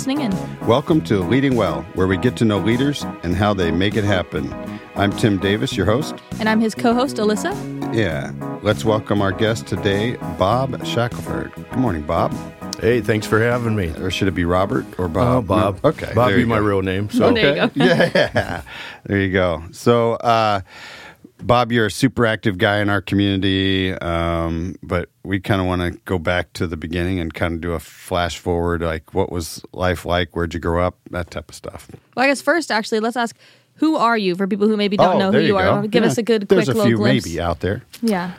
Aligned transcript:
listening 0.00 0.22
in. 0.22 0.66
Welcome 0.66 1.02
to 1.02 1.18
Leading 1.18 1.56
Well, 1.56 1.82
where 1.92 2.06
we 2.06 2.16
get 2.16 2.34
to 2.38 2.46
know 2.46 2.58
leaders 2.58 3.04
and 3.22 3.36
how 3.36 3.52
they 3.52 3.70
make 3.70 3.96
it 3.96 4.04
happen. 4.04 4.50
I'm 4.94 5.12
Tim 5.12 5.36
Davis, 5.36 5.76
your 5.76 5.84
host. 5.84 6.14
And 6.38 6.48
I'm 6.48 6.58
his 6.58 6.74
co 6.74 6.94
host, 6.94 7.16
Alyssa. 7.16 7.52
Yeah. 7.94 8.32
Let's 8.62 8.82
welcome 8.82 9.20
our 9.20 9.30
guest 9.30 9.66
today, 9.66 10.16
Bob 10.38 10.86
Shackelford. 10.86 11.52
Good 11.54 11.76
morning, 11.76 12.00
Bob. 12.00 12.34
Hey, 12.80 13.02
thanks 13.02 13.26
for 13.26 13.42
having 13.42 13.76
me. 13.76 13.88
Or 13.98 14.10
should 14.10 14.26
it 14.26 14.34
be 14.34 14.46
Robert 14.46 14.86
or 14.98 15.06
Bob? 15.06 15.44
Oh, 15.44 15.46
Bob. 15.46 15.80
No. 15.84 15.90
Okay. 15.90 16.14
Bob 16.14 16.30
there 16.30 16.38
be 16.38 16.46
my 16.46 16.56
real 16.56 16.80
name. 16.80 17.10
So 17.10 17.26
Oh, 17.26 17.34
there 17.34 17.50
you 17.56 17.68
go. 17.68 17.70
yeah. 17.74 18.62
There 19.04 19.20
you 19.20 19.30
go. 19.30 19.64
So, 19.72 20.14
uh, 20.14 20.62
Bob, 21.42 21.72
you're 21.72 21.86
a 21.86 21.90
super 21.90 22.26
active 22.26 22.58
guy 22.58 22.80
in 22.80 22.88
our 22.90 23.00
community, 23.00 23.92
um, 23.94 24.76
but 24.82 25.08
we 25.24 25.40
kind 25.40 25.60
of 25.60 25.66
want 25.66 25.80
to 25.80 25.98
go 26.04 26.18
back 26.18 26.52
to 26.54 26.66
the 26.66 26.76
beginning 26.76 27.18
and 27.18 27.32
kind 27.32 27.54
of 27.54 27.60
do 27.60 27.72
a 27.72 27.78
flash 27.80 28.38
forward, 28.38 28.82
like 28.82 29.14
what 29.14 29.32
was 29.32 29.62
life 29.72 30.04
like? 30.04 30.36
Where'd 30.36 30.52
you 30.54 30.60
grow 30.60 30.84
up? 30.86 30.96
That 31.10 31.30
type 31.30 31.48
of 31.48 31.54
stuff. 31.54 31.88
Well, 32.14 32.24
I 32.24 32.28
guess 32.28 32.42
first, 32.42 32.70
actually, 32.70 33.00
let's 33.00 33.16
ask 33.16 33.36
who 33.74 33.96
are 33.96 34.18
you 34.18 34.34
for 34.36 34.46
people 34.46 34.68
who 34.68 34.76
maybe 34.76 34.96
don't 34.98 35.18
know 35.18 35.30
who 35.32 35.38
Oh, 35.38 35.40
there 35.40 35.40
you, 35.42 35.56
are? 35.56 35.86
Give 35.86 36.04
Yeah. 36.04 36.10
us 36.10 36.18
a 36.18 36.22
good, 36.22 36.46
There's 36.48 36.64
quick 36.66 36.74
a 36.74 36.78
little 36.78 36.86
few 36.90 36.96
glimpse. 36.98 37.26
maybe 37.26 37.40
out 37.40 37.60
there. 37.60 37.82
Yeah. 38.02 38.32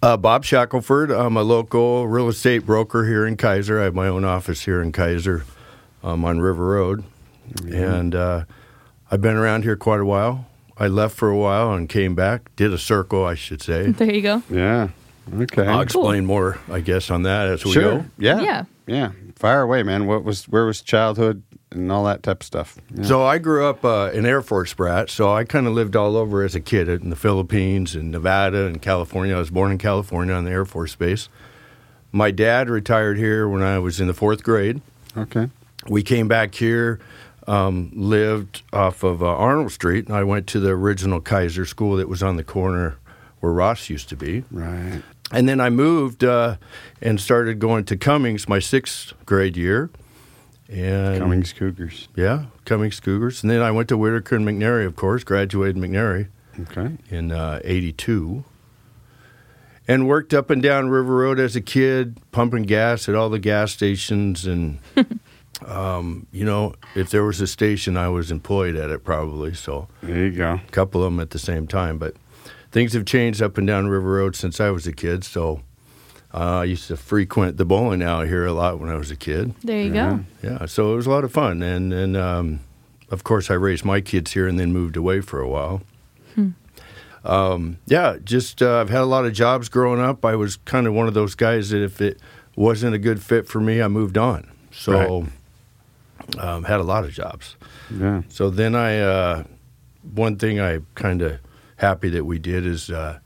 uh, 0.00 0.16
Bob 0.16 0.44
Shackelford. 0.44 1.10
I'm 1.10 1.36
a 1.36 1.42
local 1.42 2.06
real 2.06 2.28
estate 2.28 2.64
broker 2.64 3.04
here 3.04 3.26
in 3.26 3.36
Keizer. 3.36 3.80
I 3.80 3.84
have 3.84 3.94
my 3.94 4.06
own 4.06 4.24
office 4.24 4.64
here 4.64 4.80
in 4.80 4.92
Keizer 4.92 5.42
um, 6.04 6.24
on 6.24 6.38
River 6.40 6.64
Road. 6.64 7.02
And 7.68 8.14
uh, 8.14 8.44
I've 9.10 9.20
been 9.20 9.34
around 9.36 9.64
here 9.64 9.76
quite 9.76 10.00
a 10.00 10.04
while. 10.04 10.46
I 10.76 10.88
left 10.88 11.16
for 11.16 11.28
a 11.28 11.36
while 11.36 11.72
and 11.72 11.88
came 11.88 12.14
back, 12.14 12.54
did 12.56 12.72
a 12.72 12.78
circle, 12.78 13.24
I 13.24 13.34
should 13.34 13.62
say. 13.62 13.90
There 13.96 14.12
you 14.12 14.22
go. 14.22 14.42
Yeah. 14.50 14.88
Okay. 15.32 15.66
I'll 15.66 15.80
explain 15.80 16.26
more, 16.26 16.58
I 16.70 16.80
guess, 16.80 17.10
on 17.10 17.22
that 17.22 17.48
as 17.48 17.64
we 17.64 17.72
sure. 17.72 17.82
go. 17.82 18.04
Yeah. 18.18 18.40
Yeah. 18.40 18.64
Yeah. 18.86 19.12
Fire 19.36 19.62
away, 19.62 19.82
man. 19.82 20.06
What 20.06 20.24
was 20.24 20.44
where 20.48 20.66
was 20.66 20.82
childhood 20.82 21.42
and 21.70 21.90
all 21.90 22.04
that 22.04 22.22
type 22.22 22.42
of 22.42 22.46
stuff? 22.46 22.76
Yeah. 22.94 23.04
So 23.04 23.22
I 23.22 23.38
grew 23.38 23.66
up 23.66 23.84
uh, 23.84 24.10
an 24.12 24.26
Air 24.26 24.42
Force 24.42 24.74
brat, 24.74 25.08
so 25.10 25.32
I 25.32 25.44
kind 25.44 25.66
of 25.66 25.72
lived 25.72 25.96
all 25.96 26.16
over 26.16 26.42
as 26.42 26.54
a 26.54 26.60
kid 26.60 26.88
in 26.88 27.10
the 27.10 27.16
Philippines 27.16 27.94
and 27.94 28.10
Nevada 28.10 28.66
and 28.66 28.82
California. 28.82 29.34
I 29.34 29.38
was 29.38 29.50
born 29.50 29.72
in 29.72 29.78
California 29.78 30.34
on 30.34 30.44
the 30.44 30.50
Air 30.50 30.64
Force 30.64 30.94
Base. 30.94 31.28
My 32.12 32.30
dad 32.30 32.68
retired 32.68 33.16
here 33.18 33.48
when 33.48 33.62
I 33.62 33.78
was 33.78 34.00
in 34.00 34.06
the 34.06 34.14
fourth 34.14 34.44
grade. 34.44 34.80
Okay. 35.16 35.48
We 35.88 36.02
came 36.02 36.28
back 36.28 36.54
here, 36.54 37.00
um, 37.46 37.90
lived 37.94 38.62
off 38.72 39.02
of 39.02 39.22
uh, 39.22 39.26
Arnold 39.26 39.72
Street, 39.72 40.06
and 40.06 40.16
I 40.16 40.24
went 40.24 40.46
to 40.48 40.60
the 40.60 40.70
original 40.70 41.20
Keizer 41.20 41.66
school 41.66 41.96
that 41.96 42.08
was 42.08 42.22
on 42.22 42.36
the 42.36 42.44
corner 42.44 42.96
where 43.40 43.52
Ross 43.52 43.90
used 43.90 44.08
to 44.10 44.16
be. 44.16 44.44
Right. 44.50 45.02
And 45.32 45.48
then 45.48 45.60
I 45.60 45.70
moved 45.70 46.22
uh, 46.24 46.56
and 47.02 47.20
started 47.20 47.58
going 47.58 47.84
to 47.84 47.96
Cummings 47.96 48.48
my 48.48 48.58
sixth 48.58 49.12
grade 49.26 49.56
year. 49.56 49.90
And 50.70 51.18
Cummings 51.18 51.52
Cougars. 51.52 52.08
yeah, 52.16 52.46
Cummings 52.64 53.00
Cougars. 53.00 53.42
And 53.42 53.50
then 53.50 53.60
I 53.60 53.70
went 53.70 53.88
to 53.90 53.98
Whiteaker 53.98 54.36
and 54.36 54.46
McNary, 54.46 54.86
of 54.86 54.96
course, 54.96 55.22
graduated 55.24 55.76
McNary 55.76 56.28
Okay. 56.60 56.96
in 57.10 57.32
uh, 57.32 57.60
82. 57.64 58.44
And 59.86 60.08
worked 60.08 60.32
up 60.32 60.48
and 60.48 60.62
down 60.62 60.88
River 60.88 61.14
Road 61.16 61.38
as 61.38 61.54
a 61.54 61.60
kid, 61.60 62.16
pumping 62.32 62.62
gas 62.62 63.06
at 63.08 63.14
all 63.14 63.28
the 63.28 63.38
gas 63.38 63.72
stations. 63.72 64.46
And, 64.46 64.78
um, 65.66 66.26
you 66.32 66.44
know, 66.44 66.74
if 66.94 67.10
there 67.10 67.24
was 67.24 67.40
a 67.40 67.46
station, 67.46 67.96
I 67.96 68.08
was 68.08 68.30
employed 68.30 68.76
at 68.76 68.90
it 68.90 69.04
probably. 69.04 69.54
So 69.54 69.88
There 70.02 70.24
you 70.26 70.30
go. 70.32 70.54
a 70.66 70.70
couple 70.70 71.02
of 71.02 71.12
them 71.12 71.20
at 71.20 71.30
the 71.30 71.38
same 71.38 71.66
time. 71.66 71.98
But 71.98 72.14
things 72.72 72.92
have 72.92 73.04
changed 73.06 73.40
up 73.42 73.56
and 73.58 73.66
down 73.66 73.88
River 73.88 74.12
Road 74.14 74.36
since 74.36 74.60
I 74.60 74.70
was 74.70 74.86
a 74.86 74.92
kid. 74.92 75.24
So 75.24 75.62
uh, 76.34 76.60
I 76.60 76.64
used 76.64 76.88
to 76.88 76.96
frequent 76.96 77.56
the 77.56 77.64
bowling 77.64 78.02
alley 78.02 78.26
here 78.28 78.44
a 78.44 78.52
lot 78.52 78.78
when 78.80 78.90
I 78.90 78.96
was 78.96 79.10
a 79.10 79.16
kid. 79.16 79.54
There 79.62 79.80
you 79.82 79.92
Yeah. 79.94 80.18
go. 80.42 80.48
Yeah, 80.48 80.66
so 80.66 80.92
it 80.92 80.96
was 80.96 81.06
a 81.06 81.10
lot 81.10 81.24
of 81.24 81.30
fun, 81.32 81.62
and 81.62 81.92
and 81.92 82.16
um, 82.16 82.60
of 83.10 83.22
course 83.22 83.50
I 83.50 83.54
raised 83.54 83.84
my 83.84 84.00
kids 84.00 84.32
here 84.32 84.48
and 84.48 84.58
then 84.58 84.72
moved 84.72 84.96
away 84.96 85.20
for 85.20 85.40
a 85.40 85.48
while. 85.48 85.82
Um, 87.24 87.78
yeah, 87.86 88.16
just 88.22 88.60
uh, 88.60 88.80
I've 88.80 88.90
had 88.90 89.00
a 89.00 89.06
lot 89.06 89.24
of 89.24 89.32
jobs 89.32 89.70
growing 89.70 89.98
up. 90.00 90.24
I 90.26 90.34
was 90.36 90.56
kind 90.56 90.86
of 90.86 90.92
one 90.92 91.08
of 91.08 91.14
those 91.14 91.34
guys 91.34 91.70
that 91.70 91.82
if 91.82 92.00
it 92.02 92.20
wasn't 92.54 92.94
a 92.94 92.98
good 92.98 93.22
fit 93.22 93.48
for 93.48 93.60
me, 93.60 93.80
I 93.80 93.88
moved 93.88 94.18
on. 94.18 94.50
So 94.72 95.26
um, 96.38 96.64
had 96.64 96.80
a 96.80 96.84
lot 96.84 97.04
of 97.04 97.12
jobs. 97.12 97.56
Yeah. 97.90 98.22
So 98.28 98.50
then 98.50 98.74
I, 98.74 98.98
uh, 99.00 99.44
one 100.14 100.36
thing 100.36 100.60
I 100.60 100.80
kind 100.94 101.22
of 101.22 101.38
happy 101.76 102.08
that 102.10 102.24
we 102.24 102.38
did 102.38 102.66
is 102.66 102.90
uh, 102.90 103.18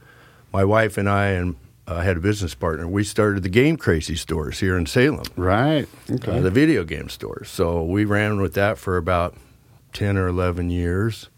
my 0.53 0.65
wife 0.65 0.97
and 0.99 1.09
I 1.09 1.29
and 1.29 1.57
uh, 1.87 2.01
had 2.01 2.17
a 2.17 2.21
business 2.21 2.55
partner. 2.55 2.87
We 2.87 3.03
started 3.05 3.43
the 3.43 3.49
Game 3.49 3.77
Crazy 3.77 4.15
stores 4.17 4.61
here 4.61 4.77
in 4.77 4.87
Salem 4.87 5.25
Right. 5.37 5.89
Okay. 6.11 6.39
uh, 6.39 6.41
the 6.43 6.51
video 6.51 6.85
game 6.85 7.09
stores. 7.09 7.49
So 7.49 7.83
we 7.83 8.05
ran 8.05 8.41
with 8.41 8.55
that 8.55 8.79
for 8.79 8.97
about 8.97 9.35
10 9.95 10.17
or 10.19 10.27
11 10.29 10.71
years. 10.71 11.29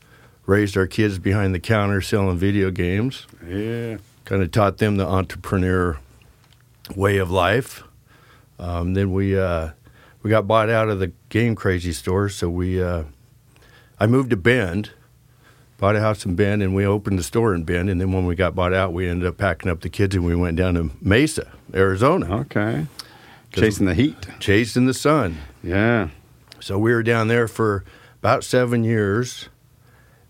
Raised 0.47 0.77
our 0.77 0.87
kids 0.89 1.19
behind 1.21 1.55
the 1.55 1.61
counter 1.61 2.01
selling 2.01 2.37
video 2.37 2.71
games. 2.73 3.27
yeah. 3.47 3.99
Kind 4.25 4.43
of 4.43 4.51
taught 4.51 4.79
them 4.79 4.97
the 4.97 5.07
entrepreneur 5.07 5.99
way 6.97 7.19
of 7.19 7.31
life. 7.31 7.83
Um, 8.59 8.95
then 8.95 9.13
we 9.13 9.39
uh, 9.39 9.71
we 10.23 10.31
got 10.31 10.47
bought 10.47 10.69
out 10.71 10.89
of 10.89 10.99
the 10.99 11.13
Game 11.29 11.55
Crazy 11.55 11.93
store, 11.93 12.29
so 12.29 12.49
we 12.49 12.83
uh, 12.83 13.05
I 13.99 14.07
moved 14.07 14.31
to 14.31 14.37
Bend, 14.37 14.91
bought 15.79 15.97
a 15.97 16.01
house 16.01 16.25
in 16.25 16.35
Bend, 16.37 16.63
and 16.63 16.75
we 16.75 16.85
opened 16.87 17.19
the 17.19 17.23
store 17.23 17.55
in 17.55 17.65
Bend. 17.65 17.89
And 17.91 18.01
then 18.01 18.13
when 18.13 18.27
we 18.27 18.35
got 18.35 18.55
bought 18.55 18.73
out, 18.75 18.93
we 18.93 19.09
ended 19.09 19.27
up 19.29 19.37
packing 19.37 19.71
up 19.71 19.81
the 19.81 19.89
kids 19.91 20.15
and 20.15 20.25
we 20.25 20.35
went 20.35 20.57
down 20.57 20.75
to 20.75 20.91
Mesa, 21.01 21.51
Arizona, 21.75 22.41
Okay. 22.41 22.87
Chasing 23.53 23.87
the 23.87 23.95
heat. 23.95 24.15
chasing 24.39 24.87
the 24.87 24.95
sun. 24.95 25.37
Yeah. 25.63 26.11
So 26.61 26.79
we 26.79 26.93
were 26.93 27.03
down 27.03 27.27
there 27.27 27.49
for 27.49 27.85
about 28.21 28.45
seven 28.45 28.85
years, 28.85 29.49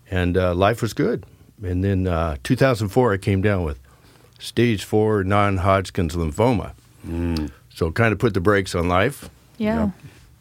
and 0.09 0.35
uh, 0.37 0.55
life 0.55 0.81
was 0.81 0.93
good. 0.93 1.25
And 1.61 1.83
then 1.83 2.07
uh, 2.07 2.37
2004, 2.43 3.13
I 3.13 3.17
came 3.17 3.41
down 3.43 3.63
with 3.63 3.79
stage 4.39 4.83
four 4.85 5.23
non-Hodgkin's 5.23 6.15
lymphoma. 6.15 6.71
So 7.73 7.91
kind 7.91 8.11
of 8.11 8.17
put 8.17 8.33
the 8.33 8.41
brakes 8.41 8.73
on 8.73 8.87
life. 8.87 9.29
Yeah. 9.57 9.91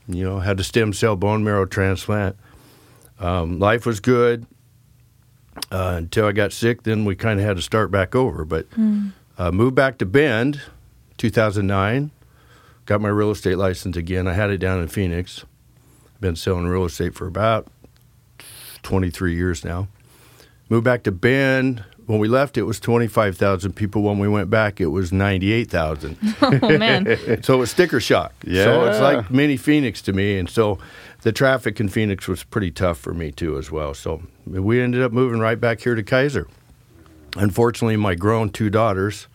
You 0.08 0.24
know, 0.24 0.38
had 0.40 0.58
a 0.58 0.64
stem 0.64 0.92
cell 0.92 1.16
bone 1.16 1.44
marrow 1.44 1.66
transplant. 1.66 2.36
Um, 3.18 3.58
life 3.58 3.84
was 3.86 4.00
good 4.00 4.46
uh, 5.70 5.94
until 5.98 6.26
I 6.26 6.32
got 6.32 6.52
sick. 6.52 6.82
Then 6.82 7.04
we 7.04 7.14
kind 7.14 7.38
of 7.38 7.46
had 7.46 7.56
to 7.56 7.62
start 7.62 7.90
back 7.90 8.14
over. 8.14 8.44
But 8.44 8.66
uh, 9.38 9.52
moved 9.52 9.74
back 9.74 9.98
to 9.98 10.06
Bend, 10.06 10.60
2009. 11.18 12.10
Got 12.86 13.00
my 13.00 13.08
real 13.08 13.30
estate 13.30 13.56
license 13.56 13.96
again. 13.96 14.26
I 14.26 14.32
had 14.32 14.50
it 14.50 14.58
down 14.58 14.80
in 14.80 14.88
Phoenix. 14.88 15.44
Been 16.20 16.34
selling 16.36 16.66
real 16.66 16.84
estate 16.86 17.14
for 17.14 17.26
about 17.26 17.68
23 18.82 19.34
years 19.34 19.64
now. 19.64 19.88
Moved 20.68 20.84
back 20.84 21.02
to 21.04 21.12
Bend. 21.12 21.84
When 22.10 22.18
we 22.18 22.26
left, 22.26 22.58
it 22.58 22.64
was 22.64 22.80
25,000 22.80 23.72
people. 23.74 24.02
When 24.02 24.18
we 24.18 24.26
went 24.26 24.50
back, 24.50 24.80
it 24.80 24.88
was 24.88 25.12
98,000. 25.12 26.16
Oh, 26.42 26.76
man. 26.76 27.06
So 27.42 27.54
it 27.54 27.58
was 27.58 27.70
sticker 27.70 28.00
shock. 28.00 28.34
Yeah. 28.44 28.64
So 28.64 28.84
it's 28.86 28.98
like 28.98 29.30
mini 29.30 29.56
Phoenix 29.56 30.02
to 30.02 30.12
me. 30.12 30.36
And 30.36 30.50
so 30.50 30.80
the 31.22 31.30
traffic 31.30 31.78
in 31.78 31.88
Phoenix 31.88 32.26
was 32.26 32.42
pretty 32.42 32.72
tough 32.72 32.98
for 32.98 33.14
me 33.14 33.30
too 33.30 33.56
as 33.58 33.70
well. 33.70 33.94
So 33.94 34.22
we 34.44 34.80
ended 34.80 35.02
up 35.02 35.12
moving 35.12 35.38
right 35.38 35.60
back 35.60 35.80
here 35.80 35.94
to 35.94 36.02
Keizer. 36.02 36.48
Unfortunately, 37.36 37.96
my 37.96 38.16
grown 38.16 38.50
two 38.50 38.70
daughters, 38.70 39.28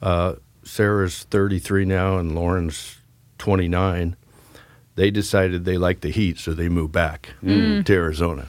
uh, 0.00 0.36
Sarah's 0.64 1.24
33 1.24 1.84
now 1.84 2.16
and 2.16 2.34
Lauren's 2.34 2.96
29, 3.36 4.16
they 4.94 5.10
decided 5.10 5.66
they 5.66 5.76
liked 5.76 6.00
the 6.00 6.10
heat, 6.10 6.38
so 6.38 6.54
they 6.54 6.70
moved 6.70 6.92
back 6.92 7.30
to 7.42 7.84
Arizona. 7.92 8.46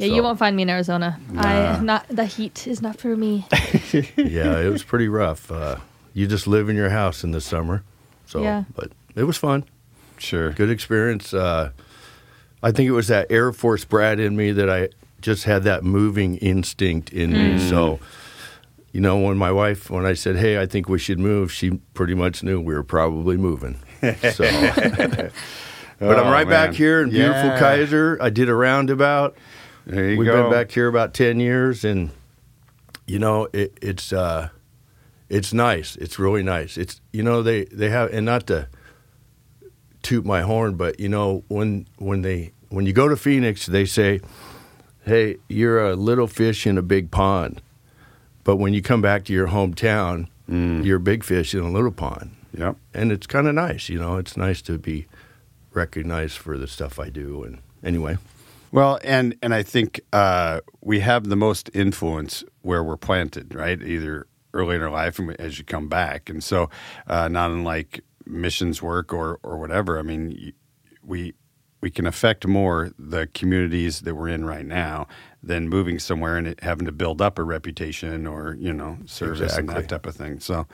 Yeah, 0.00 0.14
you 0.14 0.22
won't 0.22 0.38
find 0.38 0.56
me 0.56 0.62
in 0.62 0.70
Arizona. 0.70 1.18
I 1.36 1.78
not 1.80 2.06
the 2.08 2.24
heat 2.26 2.66
is 2.66 2.80
not 2.82 2.98
for 2.98 3.16
me. 3.16 3.46
yeah, 4.16 4.58
it 4.58 4.70
was 4.70 4.82
pretty 4.82 5.08
rough. 5.08 5.50
Uh, 5.50 5.76
you 6.14 6.26
just 6.26 6.46
live 6.46 6.68
in 6.68 6.76
your 6.76 6.90
house 6.90 7.22
in 7.24 7.30
the 7.32 7.40
summer. 7.40 7.82
So, 8.26 8.42
Yeah. 8.42 8.64
but 8.74 8.90
it 9.14 9.24
was 9.24 9.36
fun. 9.36 9.64
Sure. 10.18 10.50
good 10.52 10.70
experience. 10.70 11.32
Uh, 11.32 11.70
I 12.62 12.72
think 12.72 12.88
it 12.88 12.92
was 12.92 13.08
that 13.08 13.26
Air 13.30 13.52
Force 13.52 13.84
brat 13.84 14.20
in 14.20 14.36
me 14.36 14.52
that 14.52 14.68
I 14.68 14.88
just 15.22 15.44
had 15.44 15.62
that 15.64 15.82
moving 15.84 16.36
instinct 16.36 17.10
in 17.12 17.32
me. 17.32 17.58
So, 17.58 17.98
you 18.92 19.00
know, 19.00 19.18
when 19.18 19.36
my 19.38 19.50
wife, 19.52 19.88
when 19.90 20.04
I 20.04 20.12
said, 20.14 20.36
"Hey, 20.36 20.60
I 20.60 20.66
think 20.66 20.88
we 20.88 20.98
should 20.98 21.18
move," 21.18 21.52
she 21.52 21.70
pretty 21.94 22.14
much 22.14 22.42
knew 22.42 22.60
we 22.60 22.74
were 22.74 22.82
probably 22.84 23.36
moving. 23.36 23.76
So, 24.32 24.44
but 25.98 26.18
I'm 26.18 26.26
Oh, 26.26 26.30
right 26.32 26.48
back 26.48 26.72
here 26.72 27.02
in 27.02 27.10
beautiful 27.10 27.50
Yeah. 27.50 27.60
Keizer. 27.60 28.18
I 28.20 28.30
did 28.30 28.48
a 28.48 28.54
roundabout. 28.54 29.36
There 29.86 30.10
you 30.10 30.18
We've 30.18 30.26
go. 30.26 30.42
been 30.42 30.50
back 30.52 30.70
here 30.70 30.88
about 30.88 31.14
ten 31.14 31.40
years, 31.40 31.84
and 31.84 32.10
you 33.06 33.18
know, 33.18 33.48
it, 33.52 33.76
it's 33.82 34.12
uh, 34.12 34.50
it's 35.28 35.52
nice. 35.52 35.96
It's 35.96 36.18
really 36.18 36.42
nice. 36.42 36.76
It's 36.76 37.00
you 37.12 37.22
know 37.22 37.42
they 37.42 37.64
they 37.66 37.90
have 37.90 38.12
and 38.12 38.26
not 38.26 38.46
to 38.48 38.68
toot 40.02 40.24
my 40.24 40.42
horn, 40.42 40.74
but 40.76 41.00
you 41.00 41.08
know 41.08 41.44
when 41.48 41.86
when 41.98 42.22
they 42.22 42.52
when 42.68 42.86
you 42.86 42.92
go 42.92 43.08
to 43.08 43.16
Phoenix, 43.16 43.66
they 43.66 43.84
say, 43.84 44.20
"Hey, 45.04 45.36
you're 45.48 45.80
a 45.90 45.96
little 45.96 46.26
fish 46.26 46.66
in 46.66 46.78
a 46.78 46.82
big 46.82 47.10
pond," 47.10 47.60
but 48.44 48.56
when 48.56 48.72
you 48.74 48.82
come 48.82 49.00
back 49.02 49.24
to 49.24 49.32
your 49.32 49.48
hometown, 49.48 50.28
Mm. 50.48 50.84
you're 50.84 50.96
a 50.96 51.00
big 51.00 51.22
fish 51.22 51.54
in 51.54 51.60
a 51.60 51.70
little 51.70 51.92
pond, 51.92 52.32
Yep. 52.58 52.76
and 52.92 53.12
it's 53.12 53.28
kind 53.28 53.46
of 53.46 53.54
nice. 53.54 53.88
You 53.88 54.00
know, 54.00 54.16
it's 54.16 54.36
nice 54.36 54.60
to 54.62 54.78
be 54.78 55.06
recognized 55.72 56.38
for 56.38 56.58
the 56.58 56.66
stuff 56.66 56.98
I 56.98 57.08
do. 57.08 57.44
And 57.44 57.58
anyway, 57.84 58.18
Well, 58.72 58.98
and 59.04 59.36
and 59.42 59.54
I 59.54 59.62
think 59.62 60.00
uh, 60.12 60.60
we 60.80 61.00
have 61.00 61.28
the 61.28 61.36
most 61.36 61.70
influence 61.74 62.44
where 62.62 62.84
we're 62.84 62.96
planted, 62.96 63.54
right? 63.54 63.80
Either 63.82 64.26
early 64.52 64.76
in 64.76 64.82
our 64.82 64.90
life 64.90 65.18
and 65.18 65.38
as 65.40 65.58
you 65.58 65.64
come 65.64 65.88
back, 65.88 66.28
and 66.28 66.42
so 66.42 66.70
uh, 67.06 67.28
not 67.28 67.50
unlike 67.50 68.04
missions 68.26 68.82
work 68.82 69.12
or 69.12 69.40
or 69.42 69.58
whatever. 69.58 69.98
I 69.98 70.02
mean, 70.02 70.52
we 71.04 71.34
we 71.80 71.90
can 71.90 72.06
affect 72.06 72.46
more 72.46 72.90
the 72.98 73.26
communities 73.28 74.02
that 74.02 74.14
we're 74.14 74.28
in 74.28 74.44
right 74.44 74.66
now 74.66 75.06
than 75.42 75.68
moving 75.68 75.98
somewhere 75.98 76.36
and 76.36 76.46
it, 76.46 76.60
having 76.62 76.84
to 76.84 76.92
build 76.92 77.22
up 77.22 77.38
a 77.38 77.42
reputation 77.42 78.26
or 78.26 78.56
you 78.58 78.72
know 78.72 78.98
service 79.06 79.56
and 79.56 79.68
that 79.68 79.88
type 79.88 80.06
of 80.06 80.14
thing. 80.14 80.40
So, 80.40 80.66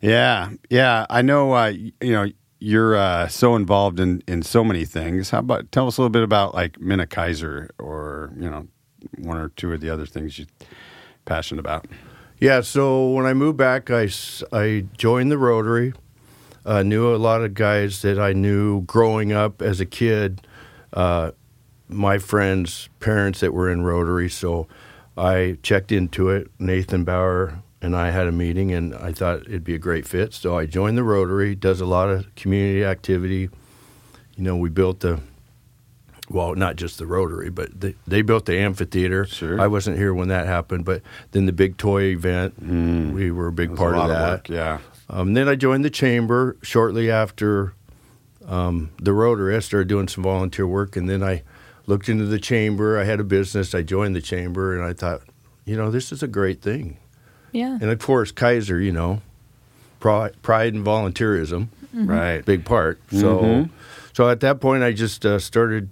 yeah, 0.00 0.50
yeah, 0.68 1.06
I 1.08 1.22
know. 1.22 1.52
Uh, 1.52 1.72
you 2.00 2.12
know, 2.12 2.30
you're 2.60 2.94
uh, 2.94 3.26
so 3.26 3.56
involved 3.56 3.98
in 3.98 4.22
in 4.28 4.42
so 4.42 4.62
many 4.62 4.84
things. 4.84 5.30
How 5.30 5.40
about 5.40 5.72
tell 5.72 5.88
us 5.88 5.98
a 5.98 6.02
little 6.02 6.10
bit 6.10 6.22
about 6.22 6.54
like 6.54 6.80
Minna 6.80 7.06
Kaiser 7.06 7.70
or 7.78 8.30
you 8.38 8.48
know 8.48 8.68
one 9.18 9.38
or 9.38 9.48
two 9.50 9.72
of 9.72 9.80
the 9.80 9.90
other 9.90 10.06
things 10.06 10.38
you're 10.38 10.46
passionate 11.24 11.60
about. 11.60 11.86
Yeah, 12.38 12.60
so 12.60 13.10
when 13.10 13.26
I 13.26 13.34
moved 13.34 13.56
back, 13.56 13.90
I 13.90 14.08
I 14.52 14.86
joined 14.96 15.30
the 15.30 15.38
Rotary. 15.38 15.92
Uh, 16.64 16.82
knew 16.82 17.14
a 17.14 17.16
lot 17.16 17.42
of 17.42 17.54
guys 17.54 18.02
that 18.02 18.18
I 18.18 18.34
knew 18.34 18.82
growing 18.82 19.32
up 19.32 19.62
as 19.62 19.80
a 19.80 19.86
kid. 19.86 20.46
Uh, 20.92 21.30
my 21.88 22.18
friends' 22.18 22.88
parents 23.00 23.40
that 23.40 23.54
were 23.54 23.70
in 23.70 23.82
Rotary, 23.82 24.28
so 24.28 24.68
I 25.16 25.56
checked 25.62 25.90
into 25.90 26.28
it. 26.28 26.50
Nathan 26.58 27.04
Bauer 27.04 27.62
and 27.82 27.96
I 27.96 28.10
had 28.10 28.26
a 28.26 28.32
meeting, 28.32 28.72
and 28.72 28.94
I 28.94 29.12
thought 29.12 29.42
it'd 29.42 29.64
be 29.64 29.74
a 29.74 29.78
great 29.78 30.06
fit. 30.06 30.34
So 30.34 30.58
I 30.58 30.66
joined 30.66 30.98
the 30.98 31.04
Rotary. 31.04 31.54
Does 31.54 31.80
a 31.80 31.86
lot 31.86 32.08
of 32.08 32.34
community 32.34 32.84
activity. 32.84 33.50
You 34.36 34.44
know, 34.44 34.56
we 34.56 34.68
built 34.70 35.00
the 35.00 35.20
well, 36.30 36.54
not 36.54 36.76
just 36.76 36.98
the 36.98 37.06
Rotary, 37.06 37.50
but 37.50 37.80
they, 37.80 37.96
they 38.06 38.22
built 38.22 38.46
the 38.46 38.56
amphitheater. 38.56 39.24
Sure. 39.24 39.60
I 39.60 39.66
wasn't 39.66 39.98
here 39.98 40.14
when 40.14 40.28
that 40.28 40.46
happened, 40.46 40.84
but 40.84 41.02
then 41.32 41.46
the 41.46 41.52
big 41.52 41.76
toy 41.76 42.02
event, 42.04 42.54
we 43.12 43.32
were 43.32 43.48
a 43.48 43.52
big 43.52 43.74
part 43.76 43.96
a 43.96 44.00
of 44.00 44.08
that. 44.08 44.30
work, 44.30 44.48
yeah. 44.48 44.78
Um, 45.08 45.34
then 45.34 45.48
I 45.48 45.56
joined 45.56 45.84
the 45.84 45.90
chamber 45.90 46.56
shortly 46.62 47.10
after 47.10 47.74
um, 48.46 48.90
the 49.02 49.12
Rotary. 49.12 49.56
I 49.56 49.58
started 49.58 49.88
doing 49.88 50.06
some 50.06 50.22
volunteer 50.22 50.68
work, 50.68 50.96
and 50.96 51.10
then 51.10 51.22
I 51.22 51.42
looked 51.86 52.08
into 52.08 52.26
the 52.26 52.38
chamber. 52.38 52.96
I 52.96 53.04
had 53.04 53.18
a 53.18 53.24
business. 53.24 53.74
I 53.74 53.82
joined 53.82 54.14
the 54.14 54.22
chamber, 54.22 54.78
and 54.78 54.84
I 54.88 54.92
thought, 54.92 55.22
you 55.64 55.76
know, 55.76 55.90
this 55.90 56.12
is 56.12 56.22
a 56.22 56.28
great 56.28 56.62
thing. 56.62 56.98
Yeah. 57.52 57.78
And 57.80 57.90
of 57.90 57.98
course, 57.98 58.32
Keizer, 58.32 58.82
you 58.82 58.92
know, 58.92 59.20
pride, 59.98 60.32
pride 60.42 60.74
and 60.74 60.84
volunteerism, 60.84 61.68
Right. 61.92 62.44
big 62.44 62.64
part. 62.64 63.00
So, 63.10 63.38
Mhm. 63.40 63.70
so 64.12 64.28
at 64.28 64.40
that 64.40 64.60
point, 64.60 64.82
I 64.82 64.92
just 64.92 65.26
uh, 65.26 65.38
started 65.38 65.88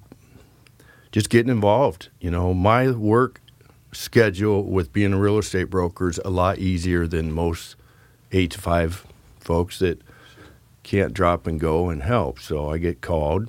just 1.13 1.31
getting 1.31 1.51
involved. 1.51 2.09
You 2.21 2.31
know, 2.31 2.55
my 2.55 2.91
work 2.91 3.41
schedule 3.93 4.65
with 4.65 4.93
being 4.93 5.13
a 5.13 5.19
real 5.19 5.39
estate 5.39 5.65
broker 5.71 6.09
is 6.09 6.21
a 6.25 6.31
lot 6.31 6.59
easier 6.59 7.07
than 7.07 7.33
most 7.33 7.75
eight 8.33 8.51
to 8.53 8.61
five 8.61 9.05
folks 9.41 9.79
that 9.79 10.01
can't 10.83 11.13
drop 11.15 11.47
and 11.47 11.59
go 11.59 11.89
and 11.91 12.03
help. 12.03 12.39
So 12.39 12.71
I 12.71 12.79
get 12.79 13.01
called. 13.01 13.49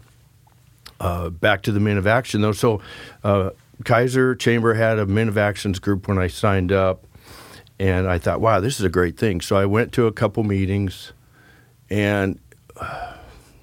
Uh, 1.00 1.30
back 1.30 1.62
to 1.64 1.72
the 1.72 1.80
Men 1.80 1.98
of 1.98 2.06
Action 2.08 2.42
though. 2.42 2.52
So 2.52 2.82
uh, 3.24 3.52
Keizer 3.84 4.38
Chamber 4.38 4.74
had 4.74 4.98
a 5.00 5.06
Men 5.06 5.28
of 5.30 5.38
Actions 5.38 5.80
group 5.80 6.08
when 6.08 6.18
I 6.18 6.28
signed 6.28 6.72
up, 6.72 7.04
and 7.80 8.08
I 8.08 8.18
thought, 8.18 8.42
wow, 8.42 8.60
this 8.60 8.80
is 8.80 8.86
a 8.86 8.90
great 8.90 9.18
thing. 9.18 9.40
So 9.42 9.56
I 9.56 9.66
went 9.66 9.94
to 9.94 10.06
a 10.06 10.12
couple 10.12 10.44
meetings, 10.44 11.14
and 11.90 12.40
uh, 12.76 13.14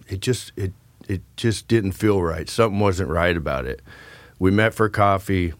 it 0.08 0.20
just 0.20 0.52
it 0.56 0.72
it 1.08 1.22
just 1.36 1.68
didn't 1.68 1.92
feel 1.92 2.22
right. 2.22 2.48
Something 2.48 2.80
wasn't 2.80 3.10
right 3.10 3.36
about 3.36 3.66
it. 3.66 3.82
We 4.38 4.50
met 4.50 4.74
for 4.74 4.88
coffee. 4.88 5.52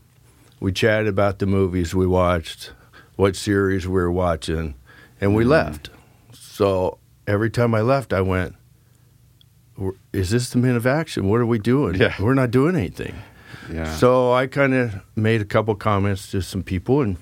We 0.58 0.72
chatted 0.72 1.06
about 1.06 1.38
the 1.38 1.46
movies 1.46 1.94
we 1.94 2.06
watched, 2.06 2.72
what 3.16 3.36
series 3.36 3.86
we 3.86 3.92
were 3.92 4.10
watching, 4.10 4.74
and 5.20 5.34
we 5.34 5.44
left. 5.44 5.90
So 6.32 6.98
every 7.26 7.50
time 7.50 7.74
I 7.74 7.82
left, 7.82 8.14
I 8.14 8.22
went, 8.22 8.54
"Is 10.14 10.30
this 10.30 10.48
the 10.50 10.58
men 10.58 10.76
of 10.76 10.86
action? 10.86 11.28
What 11.28 11.40
are 11.40 11.46
we 11.46 11.58
doing? 11.58 11.96
Yeah. 11.96 12.14
We're 12.18 12.34
not 12.34 12.50
doing 12.50 12.74
anything." 12.74 13.14
Yeah. 13.70 13.92
So 13.96 14.32
I 14.32 14.46
kind 14.46 14.74
of 14.74 14.94
made 15.14 15.40
a 15.42 15.44
couple 15.44 15.74
comments 15.74 16.30
to 16.30 16.40
some 16.40 16.62
people, 16.62 17.02
and 17.02 17.16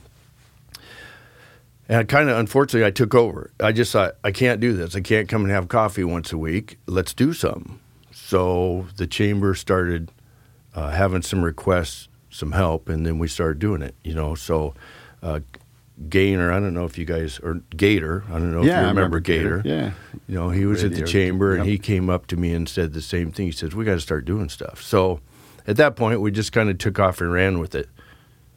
and 1.88 2.08
kind 2.08 2.28
of 2.28 2.38
unfortunately 2.38 2.86
I 2.86 2.90
took 2.90 3.14
over. 3.14 3.50
I 3.60 3.72
just 3.72 3.92
thought 3.92 4.16
I 4.24 4.30
can't 4.30 4.60
do 4.60 4.72
this. 4.72 4.94
I 4.94 5.00
can't 5.00 5.28
come 5.28 5.42
and 5.42 5.50
have 5.50 5.68
coffee 5.68 6.04
once 6.04 6.32
a 6.32 6.38
week. 6.38 6.78
Let's 6.86 7.14
do 7.14 7.32
something. 7.32 7.80
So 8.12 8.86
the 8.96 9.06
chamber 9.06 9.54
started 9.54 10.10
uh, 10.74 10.90
having 10.90 11.22
some 11.22 11.42
requests, 11.42 12.08
some 12.30 12.52
help, 12.52 12.88
and 12.88 13.04
then 13.04 13.18
we 13.18 13.28
started 13.28 13.58
doing 13.58 13.82
it. 13.82 13.94
You 14.02 14.14
know, 14.14 14.34
so. 14.34 14.74
Uh, 15.22 15.40
Gainer, 16.08 16.50
I 16.50 16.58
don't 16.58 16.74
know 16.74 16.84
if 16.84 16.98
you 16.98 17.04
guys 17.04 17.38
or 17.38 17.60
Gator, 17.76 18.24
I 18.28 18.32
don't 18.32 18.50
know 18.50 18.60
if 18.60 18.66
you 18.66 18.72
I 18.72 18.88
remember, 18.88 19.20
Gator. 19.20 19.62
Yeah. 19.64 19.92
You 20.26 20.34
know, 20.34 20.50
he 20.50 20.66
was 20.66 20.82
at 20.82 20.90
the 20.90 21.02
Radio, 21.02 21.06
chamber 21.06 21.54
and 21.54 21.64
yep. 21.64 21.70
he 21.70 21.78
came 21.78 22.10
up 22.10 22.26
to 22.28 22.36
me 22.36 22.52
and 22.52 22.68
said 22.68 22.94
the 22.94 23.00
same 23.00 23.30
thing. 23.30 23.46
He 23.46 23.52
says, 23.52 23.76
"We 23.76 23.84
got 23.84 23.94
to 23.94 24.00
start 24.00 24.24
doing 24.24 24.48
stuff." 24.48 24.82
So, 24.82 25.20
at 25.68 25.76
that 25.76 25.94
point, 25.94 26.20
we 26.20 26.32
just 26.32 26.50
kind 26.50 26.68
of 26.68 26.78
took 26.78 26.98
off 26.98 27.20
and 27.20 27.32
ran 27.32 27.60
with 27.60 27.76
it. 27.76 27.88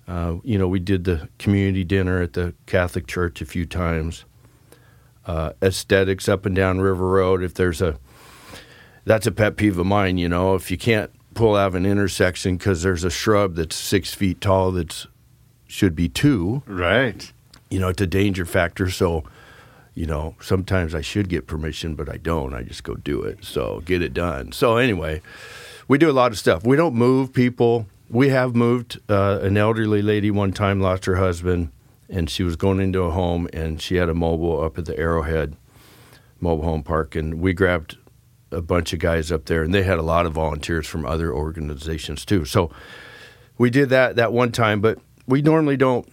Uh, 0.07 0.37
you 0.43 0.57
know, 0.57 0.67
we 0.67 0.79
did 0.79 1.03
the 1.03 1.27
community 1.37 1.83
dinner 1.83 2.21
at 2.21 2.33
the 2.33 2.53
Catholic 2.65 3.07
Church 3.07 3.41
a 3.41 3.45
few 3.45 3.65
times. 3.65 4.23
Uh, 5.25 5.51
aesthetics 5.61 6.29
up 6.29 6.45
and 6.45 6.55
down 6.55 6.79
River 6.79 7.07
Road. 7.09 7.43
If 7.43 7.53
there's 7.55 7.81
a, 7.81 7.97
that's 9.03 9.27
a 9.27 9.31
pet 9.31 9.57
peeve 9.57 9.77
of 9.77 9.85
mine. 9.85 10.17
You 10.17 10.29
know, 10.29 10.55
if 10.55 10.71
you 10.71 10.77
can't 10.77 11.11
pull 11.33 11.55
out 11.55 11.67
of 11.67 11.75
an 11.75 11.85
intersection 11.85 12.55
because 12.57 12.81
there's 12.83 13.03
a 13.03 13.09
shrub 13.09 13.55
that's 13.55 13.75
six 13.75 14.13
feet 14.13 14.39
tall 14.41 14.71
that's 14.71 15.07
should 15.67 15.95
be 15.95 16.07
two 16.07 16.63
Right. 16.65 17.29
you 17.69 17.77
know, 17.79 17.89
it's 17.89 18.01
a 18.01 18.07
danger 18.07 18.45
factor. 18.45 18.89
So, 18.89 19.25
you 19.93 20.05
know, 20.05 20.35
sometimes 20.39 20.95
I 20.95 21.01
should 21.01 21.27
get 21.27 21.45
permission, 21.45 21.93
but 21.95 22.07
I 22.07 22.15
don't. 22.15 22.53
I 22.53 22.63
just 22.63 22.83
go 22.85 22.95
do 22.95 23.21
it. 23.23 23.43
So 23.43 23.81
get 23.83 24.01
it 24.01 24.13
done. 24.13 24.53
So 24.53 24.77
anyway, 24.77 25.21
we 25.89 25.97
do 25.97 26.09
a 26.09 26.13
lot 26.13 26.31
of 26.31 26.39
stuff. 26.39 26.65
We 26.65 26.77
don't 26.77 26.95
move 26.95 27.33
people. 27.33 27.87
We 28.09 28.29
have 28.29 28.55
moved 28.55 28.99
uh, 29.09 29.39
an 29.41 29.57
elderly 29.57 30.01
lady 30.01 30.31
one 30.31 30.53
time 30.53 30.79
lost 30.79 31.05
her 31.05 31.17
husband, 31.17 31.71
and 32.09 32.29
she 32.29 32.43
was 32.43 32.55
going 32.55 32.79
into 32.79 33.01
a 33.01 33.11
home, 33.11 33.49
and 33.51 33.81
she 33.81 33.95
had 33.95 34.09
a 34.09 34.13
mobile 34.13 34.61
up 34.63 34.77
at 34.77 34.85
the 34.85 34.97
Arrowhead 34.97 35.55
Mobile 36.39 36.63
Home 36.63 36.83
Park, 36.83 37.15
and 37.15 37.41
we 37.41 37.53
grabbed 37.53 37.97
a 38.51 38.61
bunch 38.61 38.93
of 38.93 38.99
guys 38.99 39.29
up 39.31 39.45
there, 39.45 39.61
and 39.63 39.73
they 39.73 39.83
had 39.83 39.97
a 39.99 40.03
lot 40.03 40.25
of 40.25 40.33
volunteers 40.33 40.87
from 40.87 41.05
other 41.05 41.33
organizations 41.33 42.23
too. 42.23 42.45
So 42.45 42.71
we 43.57 43.69
did 43.69 43.89
that 43.89 44.15
that 44.15 44.31
one 44.31 44.51
time, 44.53 44.79
but 44.79 44.99
we 45.27 45.41
normally 45.41 45.75
don't 45.75 46.07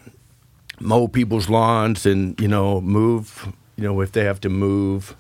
mow 0.81 1.07
people's 1.07 1.49
lawns 1.49 2.05
and 2.05 2.39
you 2.41 2.49
know 2.49 2.81
move 2.81 3.47
you 3.77 3.85
know 3.85 4.01
if 4.01 4.11
they 4.11 4.25
have 4.25 4.41
to 4.41 4.49
move 4.49 5.15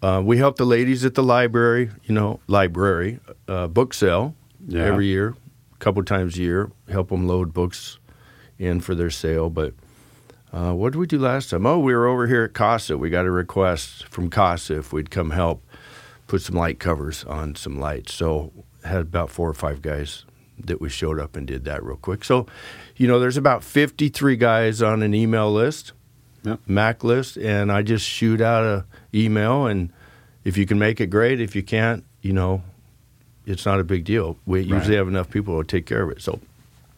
uh, 0.00 0.22
we 0.24 0.38
help 0.38 0.56
the 0.56 0.64
ladies 0.64 1.04
at 1.04 1.14
the 1.14 1.22
library 1.22 1.90
you 2.04 2.14
know 2.14 2.40
library 2.46 3.20
uh, 3.46 3.66
book 3.66 3.92
sale 3.92 4.34
Yeah. 4.66 4.84
every 4.84 5.04
year 5.04 5.34
a 5.76 5.84
couple 5.84 6.02
times 6.02 6.36
a 6.36 6.40
year 6.40 6.70
help 6.90 7.10
them 7.10 7.26
load 7.28 7.52
books 7.52 7.98
in 8.58 8.80
for 8.80 8.94
their 8.94 9.10
sale 9.10 9.50
but 9.50 9.74
uh, 10.52 10.72
what 10.72 10.92
did 10.92 10.98
we 10.98 11.06
do 11.06 11.18
last 11.18 11.50
time? 11.50 11.66
Oh 11.66 11.78
we 11.78 11.92
were 11.94 12.06
over 12.06 12.26
here 12.28 12.44
at 12.44 12.54
casa. 12.54 12.96
We 12.96 13.10
got 13.10 13.26
a 13.26 13.30
request 13.30 14.06
from 14.08 14.30
casa 14.30 14.78
if 14.78 14.92
we'd 14.92 15.10
come 15.10 15.30
help 15.30 15.62
put 16.28 16.40
some 16.40 16.54
light 16.56 16.78
covers 16.78 17.24
on 17.24 17.56
some 17.56 17.78
lights. 17.78 18.14
So 18.14 18.52
had 18.84 19.02
about 19.02 19.28
four 19.28 19.50
or 19.50 19.54
five 19.54 19.82
guys 19.82 20.24
that 20.58 20.80
we 20.80 20.88
showed 20.88 21.20
up 21.20 21.36
and 21.36 21.46
did 21.46 21.64
that 21.66 21.82
real 21.84 21.96
quick. 21.96 22.24
So 22.24 22.46
you 22.96 23.06
know 23.06 23.18
there's 23.18 23.36
about 23.36 23.64
53 23.64 24.36
guys 24.36 24.80
on 24.80 25.02
an 25.02 25.12
email 25.14 25.52
list 25.52 25.92
Yep. 26.44 26.60
mac 26.68 27.02
list 27.02 27.36
and 27.38 27.72
i 27.72 27.82
just 27.82 28.06
shoot 28.06 28.40
out 28.40 28.64
a 28.64 28.84
email 29.12 29.66
and 29.66 29.92
if 30.44 30.56
you 30.56 30.64
can 30.64 30.78
make 30.78 31.00
it 31.00 31.08
great. 31.08 31.40
If 31.40 31.56
you 31.56 31.64
can't 31.64 32.04
you 32.22 32.32
know 32.32 32.62
it's 33.46 33.64
not 33.64 33.80
a 33.80 33.84
big 33.84 34.04
deal 34.04 34.36
we 34.46 34.60
Right. 34.60 34.68
usually 34.68 34.96
have 34.96 35.08
enough 35.08 35.30
people 35.30 35.60
to 35.62 35.66
take 35.66 35.86
care 35.86 36.02
of 36.02 36.10
it 36.10 36.20
so 36.22 36.40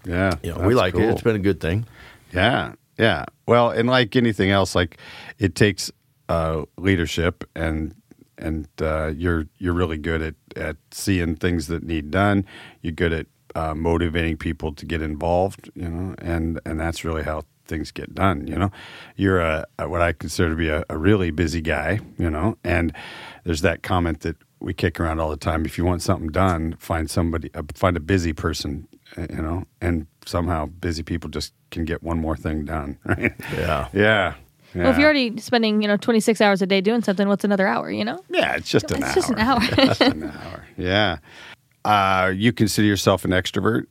Yeah. 0.04 0.32
you 0.42 0.52
know 0.54 0.66
we 0.66 0.74
like 0.74 0.94
it 0.94 0.98
cool. 0.98 1.10
it's 1.10 1.22
been 1.22 1.36
a 1.36 1.40
good 1.50 1.60
thing 1.60 1.84
Yeah, 2.32 2.72
yeah. 2.98 3.24
Well, 3.46 3.70
and 3.70 3.88
like 3.88 4.14
anything 4.16 4.50
else, 4.50 4.74
like 4.74 4.98
it 5.38 5.54
takes 5.54 5.90
uh, 6.28 6.64
leadership, 6.76 7.44
and 7.54 7.94
and 8.36 8.68
uh, 8.82 9.12
you're 9.16 9.46
you're 9.58 9.72
really 9.72 9.96
good 9.96 10.20
at 10.20 10.34
at 10.56 10.76
seeing 10.90 11.36
things 11.36 11.68
that 11.68 11.82
need 11.82 12.10
done. 12.10 12.44
You're 12.82 12.92
good 12.92 13.12
at 13.14 13.26
uh, 13.54 13.74
motivating 13.74 14.36
people 14.36 14.74
to 14.74 14.84
get 14.84 15.00
involved, 15.00 15.70
you 15.74 15.88
know, 15.88 16.14
and 16.18 16.60
and 16.66 16.78
that's 16.78 17.02
really 17.04 17.22
how 17.22 17.44
things 17.66 17.90
get 17.92 18.14
done. 18.14 18.46
You 18.46 18.56
know, 18.56 18.70
you're 19.16 19.40
a, 19.40 19.64
a 19.78 19.88
what 19.88 20.02
I 20.02 20.12
consider 20.12 20.50
to 20.50 20.56
be 20.56 20.68
a, 20.68 20.84
a 20.90 20.98
really 20.98 21.30
busy 21.30 21.62
guy, 21.62 22.00
you 22.18 22.28
know, 22.30 22.58
and 22.62 22.92
there's 23.44 23.62
that 23.62 23.82
comment 23.82 24.20
that 24.20 24.36
we 24.60 24.74
kick 24.74 24.98
around 25.00 25.20
all 25.20 25.30
the 25.30 25.36
time. 25.36 25.64
If 25.64 25.78
you 25.78 25.84
want 25.84 26.02
something 26.02 26.28
done, 26.28 26.74
find 26.78 27.08
somebody, 27.10 27.50
uh, 27.54 27.62
find 27.74 27.96
a 27.96 28.00
busy 28.00 28.32
person, 28.32 28.88
uh, 29.16 29.26
you 29.30 29.36
know, 29.42 29.64
and 29.80 30.06
somehow 30.26 30.66
busy 30.66 31.02
people 31.02 31.30
just 31.30 31.52
can 31.70 31.84
get 31.84 32.02
one 32.02 32.18
more 32.18 32.36
thing 32.36 32.64
done, 32.64 32.98
right? 33.04 33.32
Yeah. 33.54 33.88
Yeah. 33.92 34.34
Well, 34.74 34.90
if 34.90 34.98
you're 34.98 35.06
already 35.06 35.38
spending, 35.40 35.80
you 35.80 35.88
know, 35.88 35.96
26 35.96 36.40
hours 36.42 36.60
a 36.60 36.66
day 36.66 36.80
doing 36.82 37.02
something, 37.02 37.26
what's 37.26 37.42
another 37.44 37.66
hour, 37.66 37.90
you 37.90 38.04
know? 38.04 38.22
Yeah, 38.28 38.54
it's 38.56 38.68
just 38.68 38.90
an 38.90 38.98
It's 39.02 39.06
hour. 39.08 39.14
just 39.14 39.30
an 39.30 39.38
hour. 39.38 39.60
just 39.86 40.00
an 40.02 40.22
hour. 40.24 40.66
Yeah. 40.76 41.18
Uh, 41.84 42.32
you 42.34 42.52
consider 42.52 42.86
yourself 42.86 43.24
an 43.24 43.30
extrovert? 43.30 43.84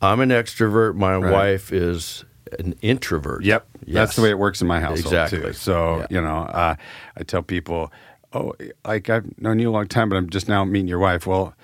I'm 0.00 0.20
an 0.20 0.30
extrovert. 0.30 0.94
My 0.94 1.16
Right. 1.16 1.32
wife 1.32 1.72
is 1.72 2.24
an 2.58 2.74
introvert. 2.80 3.44
Yep. 3.44 3.66
That's 3.86 4.16
the 4.16 4.22
way 4.22 4.30
it 4.30 4.38
works 4.38 4.62
in 4.62 4.66
my 4.68 4.80
household 4.80 5.12
Exactly. 5.12 5.40
too. 5.40 5.52
So, 5.52 5.98
Yeah. 5.98 6.06
you 6.10 6.20
know, 6.22 6.38
uh, 6.38 6.74
I 7.16 7.22
tell 7.24 7.42
people, 7.42 7.92
oh, 8.32 8.54
like 8.86 9.10
I've 9.10 9.38
known 9.40 9.58
you 9.58 9.70
a 9.70 9.72
long 9.72 9.88
time, 9.88 10.08
but 10.08 10.16
I'm 10.16 10.30
just 10.30 10.48
now 10.48 10.64
meeting 10.64 10.88
your 10.88 10.98
wife. 10.98 11.26
Well, 11.26 11.54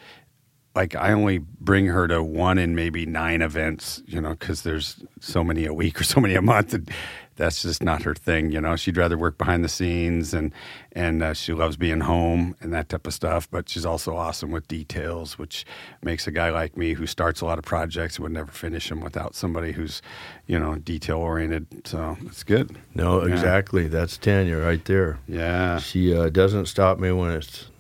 like 0.75 0.95
I 0.95 1.13
only 1.13 1.39
bring 1.39 1.87
her 1.87 2.07
to 2.09 2.23
one 2.23 2.59
in 2.59 2.75
maybe 2.75 3.07
nine 3.07 3.43
events, 3.43 4.03
you 4.07 4.21
know, 4.21 4.31
because 4.31 4.63
there's 4.63 5.03
so 5.21 5.43
many 5.43 5.65
a 5.65 5.73
week 5.73 6.01
or 6.01 6.05
so 6.05 6.21
many 6.21 6.35
a 6.35 6.43
month. 6.43 6.75
And 6.75 6.91
that's 7.37 7.63
just 7.63 7.83
not 7.83 8.03
her 8.03 8.15
thing, 8.15 8.51
you 8.51 8.61
know. 8.61 8.77
She'd 8.77 8.97
rather 8.97 9.17
work 9.19 9.39
behind 9.39 9.63
the 9.65 9.69
scenes, 9.69 10.33
and 10.35 10.53
and 10.93 11.23
uh, 11.23 11.35
she 11.35 11.53
loves 11.53 11.77
being 11.77 12.01
home 12.01 12.57
and 12.61 12.73
that 12.73 12.89
type 12.89 13.07
of 13.07 13.13
stuff. 13.15 13.49
But 13.51 13.69
she's 13.69 13.85
also 13.87 14.17
awesome 14.17 14.51
with 14.51 14.67
details, 14.69 15.39
which 15.39 15.65
makes 16.03 16.27
a 16.27 16.31
guy 16.31 16.51
like 16.51 16.77
me 16.77 16.95
who 16.95 17.07
starts 17.07 17.41
a 17.41 17.45
lot 17.45 17.59
of 17.59 17.65
projects 17.65 18.19
would 18.19 18.33
never 18.33 18.51
finish 18.51 18.89
them 18.89 19.01
without 19.01 19.35
somebody 19.35 19.73
who's, 19.73 20.03
you 20.47 20.59
know, 20.59 20.77
detail 20.77 21.19
oriented. 21.19 21.67
So 21.87 22.17
it's 22.27 22.43
good. 22.43 22.77
No, 22.95 23.25
Yeah. 23.27 23.33
exactly. 23.35 23.87
That's 23.89 24.17
Tanya 24.19 24.57
right 24.59 24.85
there. 24.85 25.19
Yeah. 25.29 25.79
She 25.79 26.15
uh, 26.17 26.31
doesn't 26.31 26.67
stop 26.67 26.99
me 26.99 27.13
when 27.13 27.31
it's 27.33 27.71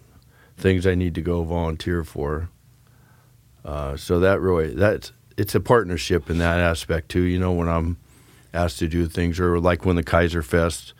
things 0.58 0.86
I 0.86 0.94
need 0.94 1.14
to 1.14 1.22
go 1.22 1.42
volunteer 1.44 2.04
for. 2.04 2.48
Uh, 3.64 3.96
so 3.96 4.20
that 4.20 4.40
really 4.40 4.74
that's 4.74 5.12
it's 5.36 5.54
a 5.54 5.60
partnership 5.60 6.30
in 6.30 6.38
that 6.38 6.60
aspect 6.60 7.08
too. 7.10 7.22
You 7.22 7.38
know, 7.38 7.52
when 7.52 7.68
I'm 7.68 7.96
asked 8.56 8.78
to 8.80 8.88
do 8.88 9.06
things, 9.06 9.38
or 9.38 9.60
like 9.60 9.84
when 9.84 9.96
the 9.96 10.02
Keizer 10.02 10.42
Fest, 10.44 10.94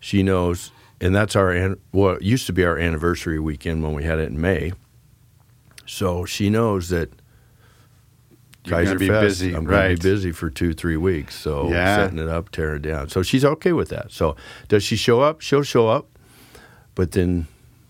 she 0.00 0.22
knows, 0.22 0.72
and 1.00 1.14
that's 1.14 1.36
our 1.36 1.50
an- 1.52 1.78
well, 1.92 2.18
used 2.20 2.46
to 2.46 2.52
be 2.52 2.64
our 2.64 2.76
anniversary 2.78 3.38
weekend 3.38 3.82
when 3.82 3.94
we 3.94 4.04
had 4.04 4.18
it 4.18 4.28
in 4.28 4.40
May. 4.40 4.72
So 5.86 6.24
she 6.24 6.50
knows 6.50 6.88
that 6.88 7.10
You're 8.64 8.78
Keizer 8.78 8.98
be 8.98 9.08
Fest, 9.08 9.22
busy, 9.22 9.54
I'm 9.54 9.64
going 9.64 9.96
to 9.96 10.02
be 10.02 10.08
busy 10.10 10.32
for 10.32 10.50
two, 10.50 10.74
three 10.74 10.96
weeks. 10.96 11.36
So 11.36 11.70
Yeah. 11.70 11.96
setting 11.96 12.18
it 12.18 12.28
up, 12.28 12.50
tearing 12.50 12.76
it 12.76 12.82
down. 12.88 13.08
So 13.08 13.22
she's 13.22 13.44
okay 13.44 13.72
with 13.72 13.88
that. 13.90 14.10
So 14.10 14.34
does 14.68 14.82
she 14.82 14.96
show 14.96 15.20
up? 15.20 15.40
She'll 15.40 15.62
show 15.62 15.88
up, 15.88 16.08
but 16.96 17.12
then 17.12 17.46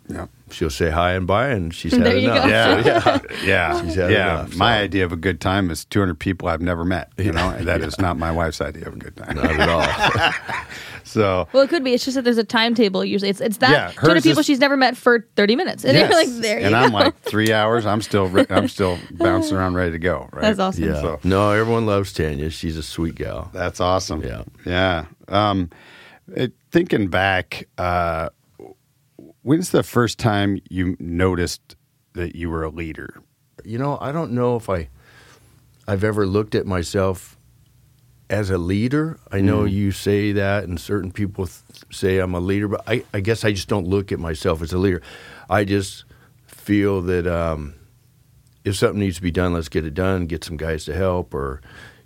Yep. 0.08 0.28
she'll 0.52 0.70
say 0.70 0.90
hi 0.90 1.12
and 1.12 1.26
bye, 1.26 1.48
and 1.48 1.74
she's 1.74 1.92
had 1.92 2.04
There 2.04 2.16
you 2.16 2.30
enough. 2.30 2.44
go. 2.44 2.48
Yeah, 2.48 2.80
yeah. 2.84 3.20
yeah, 3.44 3.82
She's 3.82 3.94
had 3.96 4.10
yeah. 4.12 4.40
enough, 4.40 4.54
My 4.56 4.78
idea 4.78 5.04
of 5.04 5.12
a 5.12 5.16
good 5.16 5.40
time 5.40 5.70
is 5.70 5.84
200 5.84 6.18
people 6.18 6.48
I've 6.48 6.60
never 6.60 6.84
met. 6.84 7.10
You 7.18 7.32
know, 7.32 7.50
and 7.50 7.66
that 7.66 7.80
is 7.82 7.98
not 7.98 8.16
my 8.18 8.30
wife's 8.30 8.60
idea 8.60 8.86
of 8.86 8.94
a 8.94 8.98
good 8.98 9.16
time. 9.16 9.36
Not 9.36 9.46
at 9.46 9.68
all. 9.68 10.64
So 11.04 11.46
Well, 11.52 11.62
it 11.62 11.68
could 11.70 11.84
be. 11.84 11.94
It's 11.94 12.04
just 12.04 12.16
that 12.16 12.22
there's 12.22 12.36
a 12.36 12.42
timetable 12.44 13.04
usually. 13.04 13.30
It's 13.30 13.40
it's 13.40 13.58
that 13.58 13.70
Yeah, 13.70 13.92
200 13.92 14.22
people 14.24 14.40
is- 14.40 14.46
she's 14.46 14.58
never 14.58 14.76
met 14.76 14.96
for 14.96 15.24
30 15.36 15.54
minutes. 15.54 15.84
And 15.84 15.96
yes. 15.96 16.10
you're 16.10 16.18
like, 16.20 16.42
there 16.42 16.58
you 16.58 16.66
and 16.66 16.72
go. 16.72 16.78
I'm 16.78 16.92
like 16.92 17.18
three 17.22 17.52
hours. 17.52 17.86
I'm 17.86 18.02
still 18.02 18.26
re- 18.26 18.44
I'm 18.50 18.66
still 18.68 18.98
bouncing 19.12 19.56
around, 19.56 19.74
ready 19.76 19.92
to 19.92 19.98
go. 20.00 20.28
Right. 20.32 20.42
That's 20.42 20.58
awesome. 20.58 20.82
yeah. 20.84 21.00
So- 21.00 21.20
No, 21.22 21.52
everyone 21.52 21.86
loves 21.86 22.12
Tanya. 22.12 22.50
She's 22.50 22.76
a 22.76 22.82
sweet 22.82 23.14
gal. 23.14 23.50
That's 23.52 23.80
awesome. 23.80 24.22
Yeah. 24.24 24.42
Yeah. 24.64 25.04
Um, 25.28 25.70
it, 26.34 26.52
thinking 26.72 27.06
back, 27.06 27.68
uh, 27.78 28.30
when's 29.46 29.70
the 29.70 29.84
first 29.84 30.18
time 30.18 30.58
you 30.68 30.96
noticed 30.98 31.76
that 32.14 32.34
you 32.34 32.50
were 32.50 32.64
a 32.64 32.68
leader? 32.68 33.22
You 33.64 33.78
know, 33.78 33.96
I 34.00 34.10
don't 34.10 34.32
know 34.32 34.56
if 34.56 34.68
I, 34.68 34.88
I've 35.86 36.02
ever 36.02 36.26
looked 36.26 36.56
at 36.56 36.66
myself 36.66 37.36
as 38.28 38.50
a 38.50 38.58
leader. 38.58 39.20
I 39.30 39.40
know 39.40 39.60
Mm. 39.64 39.70
you 39.72 39.92
say 39.92 40.32
that, 40.32 40.64
and 40.64 40.80
certain 40.80 41.12
people 41.12 41.46
th- 41.46 41.60
say 41.92 42.18
I'm 42.18 42.34
a 42.34 42.40
leader, 42.40 42.66
but 42.66 42.82
I, 42.88 43.04
I 43.14 43.20
guess 43.20 43.44
I 43.44 43.52
just 43.52 43.68
don't 43.68 43.86
look 43.86 44.10
at 44.10 44.18
myself 44.18 44.62
as 44.62 44.72
a 44.72 44.78
leader. 44.78 45.00
I 45.48 45.62
just 45.64 46.04
feel 46.48 47.00
that 47.02 47.28
um, 47.28 47.74
if 48.64 48.74
something 48.74 48.98
needs 48.98 49.16
to 49.16 49.22
be 49.22 49.30
done, 49.30 49.52
let's 49.52 49.68
get 49.68 49.84
it 49.86 49.94
done. 49.94 50.26
Get 50.26 50.42
some 50.42 50.56
guys 50.56 50.84
to 50.86 50.92
help, 50.94 51.32
or 51.34 51.60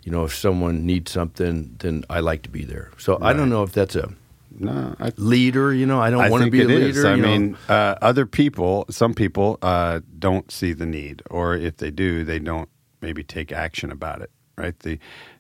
you 0.05 0.13
know, 0.13 0.25
if 0.25 0.35
someone 0.35 0.85
needs 0.85 1.11
something, 1.11 1.75
then 1.79 2.05
I 2.11 2.21
like 2.21 2.43
to 2.43 2.51
be 2.51 2.65
there. 2.65 2.91
So 2.99 3.17
I 3.23 3.33
don't 3.33 3.49
know 3.49 3.63
if 3.63 3.73
that's 3.73 3.97
a 3.97 4.13
No, 4.59 4.95
I 4.99 5.13
leader. 5.17 5.73
You 5.73 5.87
know, 5.87 6.01
I 6.01 6.11
don't 6.11 6.31
want 6.31 6.45
to 6.45 6.51
be 6.51 6.63
a 6.63 6.67
leader. 6.67 6.87
is. 6.87 7.05
I 7.05 7.17
mean, 7.17 7.57
uh, 7.69 7.97
other 8.03 8.27
people, 8.27 8.85
some 8.91 9.15
people 9.15 9.59
uh, 9.63 10.01
don't 10.19 10.51
see 10.51 10.73
the 10.73 10.87
need, 10.87 11.23
or 11.31 11.55
if 11.55 11.77
they 11.77 11.91
do, 11.91 12.25
they 12.25 12.39
don't 12.39 12.69
maybe 13.01 13.23
take 13.23 13.53
action 13.53 13.91
about 13.91 14.23
it. 14.23 14.31
Right? 14.57 14.79
They 14.81 14.99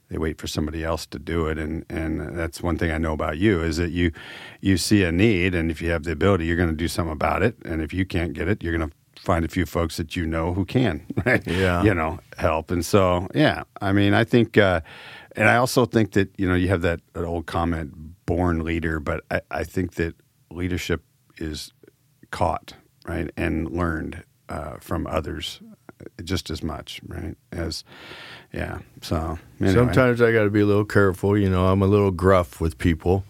they 0.08 0.18
wait 0.18 0.38
for 0.38 0.46
somebody 0.46 0.84
else 0.84 1.06
to 1.06 1.18
do 1.18 1.46
it, 1.46 1.58
and 1.58 1.84
and 1.90 2.36
that's 2.36 2.62
one 2.62 2.78
thing 2.78 2.90
I 2.90 2.98
know 2.98 3.12
about 3.12 3.38
you 3.38 3.62
is 3.62 3.76
that 3.78 3.90
you 3.90 4.12
you 4.60 4.76
see 4.76 5.02
a 5.04 5.12
need, 5.12 5.54
and 5.54 5.70
if 5.70 5.82
you 5.82 5.90
have 5.90 6.04
the 6.04 6.12
ability, 6.12 6.46
you're 6.46 6.56
going 6.56 6.70
to 6.70 6.74
do 6.74 6.88
something 6.88 7.12
about 7.12 7.42
it, 7.42 7.56
and 7.64 7.82
if 7.82 7.92
you 7.92 8.04
can't 8.04 8.32
get 8.32 8.48
it, 8.48 8.62
you're 8.62 8.76
going 8.76 8.88
to 8.88 8.96
find 9.20 9.44
a 9.44 9.48
few 9.48 9.66
folks 9.66 9.98
that 9.98 10.16
you 10.16 10.26
know 10.26 10.54
who 10.54 10.64
can, 10.64 11.06
right? 11.26 11.46
Yeah. 11.46 11.82
you 11.82 11.94
know, 11.94 12.18
help. 12.38 12.70
And 12.70 12.84
so, 12.84 13.28
yeah, 13.34 13.64
I 13.80 13.92
mean, 13.92 14.14
I 14.14 14.24
think, 14.24 14.56
uh, 14.56 14.80
and 15.36 15.48
I 15.48 15.56
also 15.56 15.84
think 15.84 16.12
that 16.12 16.30
you 16.38 16.48
know, 16.48 16.54
you 16.54 16.68
have 16.68 16.82
that, 16.82 17.00
that 17.12 17.24
old 17.24 17.46
comment, 17.46 17.94
born 18.26 18.64
leader, 18.64 19.00
but 19.00 19.24
I, 19.30 19.40
I 19.50 19.64
think 19.64 19.94
that 19.94 20.14
leadership 20.50 21.02
is 21.38 21.72
caught, 22.30 22.74
right, 23.06 23.30
and 23.36 23.70
learned 23.70 24.24
uh, 24.48 24.76
from 24.80 25.06
others 25.06 25.60
just 26.24 26.50
as 26.50 26.62
much, 26.62 27.00
right? 27.06 27.36
As, 27.52 27.84
yeah. 28.52 28.78
So 29.02 29.38
anyway. 29.60 29.74
Sometimes 29.74 30.22
I 30.22 30.32
got 30.32 30.44
to 30.44 30.50
be 30.50 30.60
a 30.60 30.66
little 30.66 30.84
careful. 30.84 31.36
You 31.36 31.50
know, 31.50 31.66
I'm 31.66 31.82
a 31.82 31.86
little 31.86 32.10
gruff 32.10 32.60
with 32.60 32.78
people. 32.78 33.24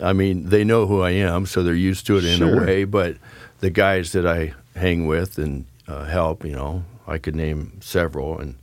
I 0.00 0.12
mean, 0.12 0.48
they 0.48 0.64
know 0.64 0.86
who 0.86 1.02
I 1.02 1.10
am, 1.10 1.46
so 1.46 1.62
they're 1.62 1.74
used 1.74 2.06
to 2.06 2.16
it 2.18 2.24
in 2.24 2.38
Sure. 2.38 2.62
a 2.62 2.66
way. 2.66 2.84
But 2.84 3.16
the 3.60 3.70
guys 3.70 4.12
that 4.12 4.26
I 4.26 4.54
hang 4.74 5.06
with 5.06 5.38
and 5.38 5.66
uh, 5.86 6.04
help, 6.04 6.44
you 6.44 6.52
know, 6.52 6.84
I 7.06 7.18
could 7.18 7.36
name 7.36 7.78
several, 7.80 8.38
and 8.38 8.56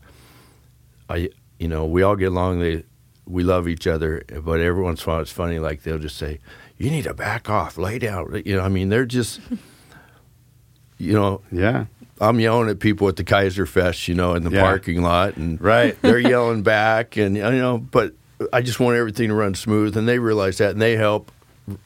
I, 1.10 1.30
you 1.58 1.68
know, 1.68 1.86
we 1.86 2.04
all 2.04 2.16
get 2.18 2.30
along. 2.30 2.60
They, 2.60 2.84
we 3.32 3.44
love 3.44 3.68
each 3.68 3.88
other, 3.88 4.24
but 4.44 4.60
every 4.60 4.84
once 4.84 5.04
in 5.04 5.10
a 5.10 5.14
while 5.14 5.22
it's 5.22 5.32
funny. 5.32 5.58
Like 5.60 5.84
they'll 5.84 5.98
just 6.00 6.18
say, 6.18 6.40
"You 6.78 6.92
need 6.92 7.04
to 7.06 7.14
back 7.14 7.50
off, 7.50 7.78
lay 7.78 7.98
down." 8.00 8.42
You 8.46 8.58
know, 8.58 8.62
I 8.64 8.70
mean, 8.70 8.90
they're 8.90 9.06
just, 9.06 9.40
you 10.98 11.14
know, 11.14 11.42
yeah, 11.52 11.86
I'm 12.20 12.40
yelling 12.40 12.70
at 12.70 12.80
people 12.80 13.08
at 13.08 13.16
the 13.16 13.24
Keizer 13.24 13.68
Fest, 13.68 14.08
you 14.08 14.16
know, 14.16 14.34
in 14.36 14.44
the 14.44 14.52
Yeah. 14.52 14.62
parking 14.62 15.02
lot, 15.02 15.38
and 15.38 15.60
Right. 15.62 15.98
they're 16.02 16.20
yelling 16.34 16.62
back, 16.64 17.18
and 17.18 17.36
you 17.36 17.42
know, 17.44 17.78
but 17.80 18.14
I 18.54 18.62
just 18.62 18.80
want 18.80 18.98
everything 18.98 19.30
to 19.30 19.34
run 19.36 19.56
smooth, 19.56 19.96
and 19.98 20.08
they 20.08 20.20
realize 20.20 20.58
that, 20.60 20.72
and 20.72 20.82
they 20.82 20.96
help 20.98 21.32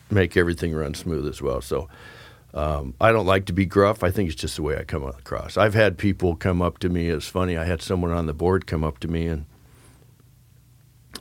make 0.10 0.36
everything 0.38 0.74
run 0.74 0.94
smooth 0.94 1.28
as 1.28 1.42
well. 1.42 1.62
So. 1.62 1.88
Um, 2.54 2.94
I 3.02 3.12
don't 3.12 3.25
like 3.25 3.48
to 3.48 3.52
be 3.54 3.66
gruff. 3.66 4.02
I 4.02 4.12
think 4.12 4.30
it's 4.32 4.40
just 4.42 4.56
the 4.56 4.62
way 4.62 4.78
I 4.78 4.86
come 4.86 5.04
across. 5.04 5.58
I've 5.58 5.74
had 5.74 5.98
people 5.98 6.38
come 6.38 6.62
up 6.62 6.78
to 6.80 6.88
me. 6.88 7.10
It's 7.10 7.28
funny. 7.28 7.58
I 7.58 7.66
had 7.66 7.82
someone 7.82 8.12
on 8.12 8.28
the 8.28 8.34
board 8.34 8.66
come 8.66 8.82
up 8.82 9.00
to 9.00 9.10
me 9.10 9.28
and 9.28 9.44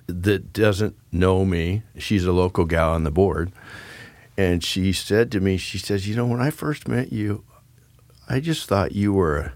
that 0.07 0.53
doesn't 0.53 0.97
know 1.13 1.45
me. 1.45 1.83
She's 1.99 2.25
a 2.25 2.33
local 2.33 2.65
gal 2.65 2.93
on 2.93 3.05
the 3.05 3.11
board, 3.11 3.53
and 4.37 4.63
she 4.63 4.93
said 4.93 5.31
to 5.33 5.41
me, 5.41 5.57
"She 5.57 5.79
says, 5.79 6.09
you 6.09 6.15
know, 6.17 6.27
when 6.27 6.41
I 6.41 6.51
first 6.51 6.89
met 6.89 7.13
you, 7.13 7.45
I 8.29 8.41
just 8.41 8.69
thought 8.69 8.93
you 8.93 9.13
were 9.13 9.37
a, 9.39 9.53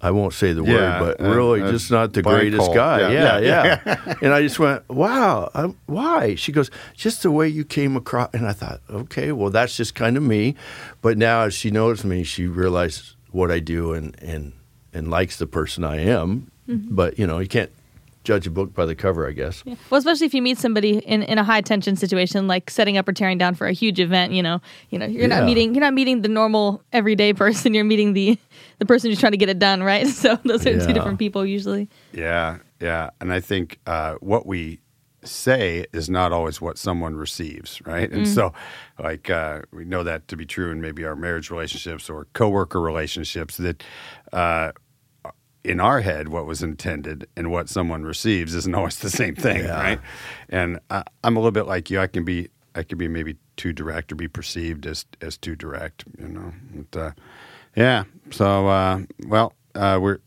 I 0.00 0.12
won't 0.12 0.32
say 0.32 0.52
the 0.52 0.62
Yeah, 0.62 1.00
word, 1.00 1.16
but 1.18 1.24
uh, 1.24 1.28
really 1.30 1.60
uh, 1.62 1.72
just 1.72 1.90
not 1.90 2.12
the 2.12 2.22
greatest 2.22 2.66
hole. 2.66 2.74
guy. 2.74 3.00
Yeah, 3.00 3.10
Yeah, 3.10 3.38
yeah, 3.40 3.80
yeah. 3.84 4.14
and 4.22 4.32
I 4.32 4.42
just 4.42 4.58
went, 4.60 4.88
wow, 4.88 5.50
um, 5.54 5.76
why? 5.86 6.36
She 6.36 6.52
goes, 6.52 6.70
just 6.94 7.22
the 7.24 7.32
way 7.32 7.48
you 7.48 7.64
came 7.64 7.96
across. 7.96 8.30
And 8.32 8.46
I 8.46 8.52
thought, 8.52 8.80
okay, 8.88 9.32
well, 9.32 9.50
that's 9.50 9.76
just 9.76 9.96
kind 9.96 10.16
of 10.16 10.22
me. 10.22 10.54
But 11.02 11.18
now 11.18 11.42
as 11.42 11.54
she 11.54 11.72
knows 11.72 12.04
me, 12.04 12.22
she 12.22 12.46
realizes 12.46 13.16
what 13.32 13.50
I 13.50 13.58
do 13.58 13.92
and, 13.92 14.16
and, 14.22 14.52
and 14.92 15.10
likes 15.10 15.36
the 15.38 15.46
person 15.48 15.82
I 15.82 15.96
am. 15.96 16.50
But, 16.68 17.18
you 17.18 17.26
know, 17.26 17.38
you 17.38 17.48
can't 17.48 17.70
judge 18.28 18.46
a 18.46 18.50
book 18.50 18.74
by 18.74 18.84
the 18.84 18.94
cover, 18.94 19.26
I 19.26 19.32
guess. 19.32 19.62
Yeah. 19.64 19.74
Well, 19.88 19.98
especially 19.98 20.26
if 20.26 20.34
you 20.34 20.42
meet 20.42 20.58
somebody 20.58 20.98
in, 20.98 21.22
in 21.22 21.38
a 21.38 21.44
high 21.44 21.62
tension 21.62 21.96
situation, 21.96 22.46
like 22.46 22.68
setting 22.68 22.98
up 22.98 23.08
or 23.08 23.14
tearing 23.14 23.38
down 23.38 23.54
for 23.54 23.66
a 23.66 23.72
huge 23.72 23.98
event, 23.98 24.34
you 24.34 24.42
know, 24.42 24.60
you 24.90 24.98
know, 24.98 25.06
you're 25.06 25.22
Yeah. 25.22 25.38
not 25.38 25.44
meeting 25.46 25.74
you're 25.74 25.80
not 25.84 25.94
meeting 25.94 26.20
the 26.20 26.28
normal 26.28 26.82
everyday 26.92 27.32
person. 27.32 27.72
You're 27.78 27.84
meeting 27.84 28.12
the 28.12 28.38
the 28.80 28.84
person 28.86 29.10
who's 29.10 29.18
trying 29.18 29.32
to 29.32 29.38
get 29.38 29.48
it 29.48 29.58
done, 29.58 29.82
right? 29.82 30.06
So 30.24 30.36
those 30.44 30.66
are 30.66 30.72
Yeah. 30.72 30.86
two 30.86 30.92
different 30.92 31.18
people 31.18 31.46
usually. 31.46 31.88
Yeah, 32.12 32.58
yeah, 32.80 33.10
and 33.20 33.32
I 33.32 33.40
think 33.40 33.78
uh, 33.86 34.14
what 34.20 34.44
we 34.46 34.80
say 35.24 35.86
is 35.92 36.08
not 36.08 36.32
always 36.32 36.60
what 36.60 36.76
someone 36.78 37.16
receives, 37.16 37.80
right? 37.86 38.10
And 38.12 38.26
so, 38.28 38.52
like, 39.02 39.28
uh, 39.30 39.62
we 39.72 39.84
know 39.84 40.02
that 40.04 40.28
to 40.28 40.36
be 40.36 40.44
true 40.46 40.70
in 40.70 40.80
maybe 40.80 41.04
our 41.04 41.16
marriage 41.16 41.50
relationships 41.50 42.08
or 42.10 42.26
coworker 42.34 42.80
relationships. 42.80 43.56
That 43.56 43.82
uh, 44.32 44.72
in 45.64 45.80
our 45.80 46.00
head, 46.00 46.28
what 46.28 46.46
was 46.46 46.62
intended 46.62 47.26
and 47.36 47.50
what 47.50 47.68
someone 47.68 48.04
receives 48.04 48.54
isn't 48.54 48.74
always 48.74 48.98
the 48.98 49.10
same 49.10 49.34
thing, 49.34 49.64
Yeah. 49.64 49.80
right? 49.80 50.00
And 50.48 50.78
I, 50.90 51.02
I'm 51.24 51.36
a 51.36 51.40
little 51.40 51.52
bit 51.52 51.66
like 51.66 51.90
you. 51.90 52.00
I 52.00 52.06
can 52.06 52.24
be, 52.24 52.48
I 52.74 52.82
can 52.84 52.96
be 52.98 53.08
maybe 53.08 53.36
too 53.56 53.72
direct 53.72 54.12
or 54.12 54.14
be 54.14 54.28
perceived 54.28 54.86
as 54.86 55.04
as 55.20 55.36
too 55.36 55.56
direct, 55.56 56.04
you 56.18 56.28
know. 56.28 56.52
But, 56.90 56.98
uh, 57.00 57.10
yeah. 57.76 58.04
So, 58.30 58.68
uh, 58.68 59.00
well, 59.26 59.52
uh, 59.74 59.98
we're 60.00 60.18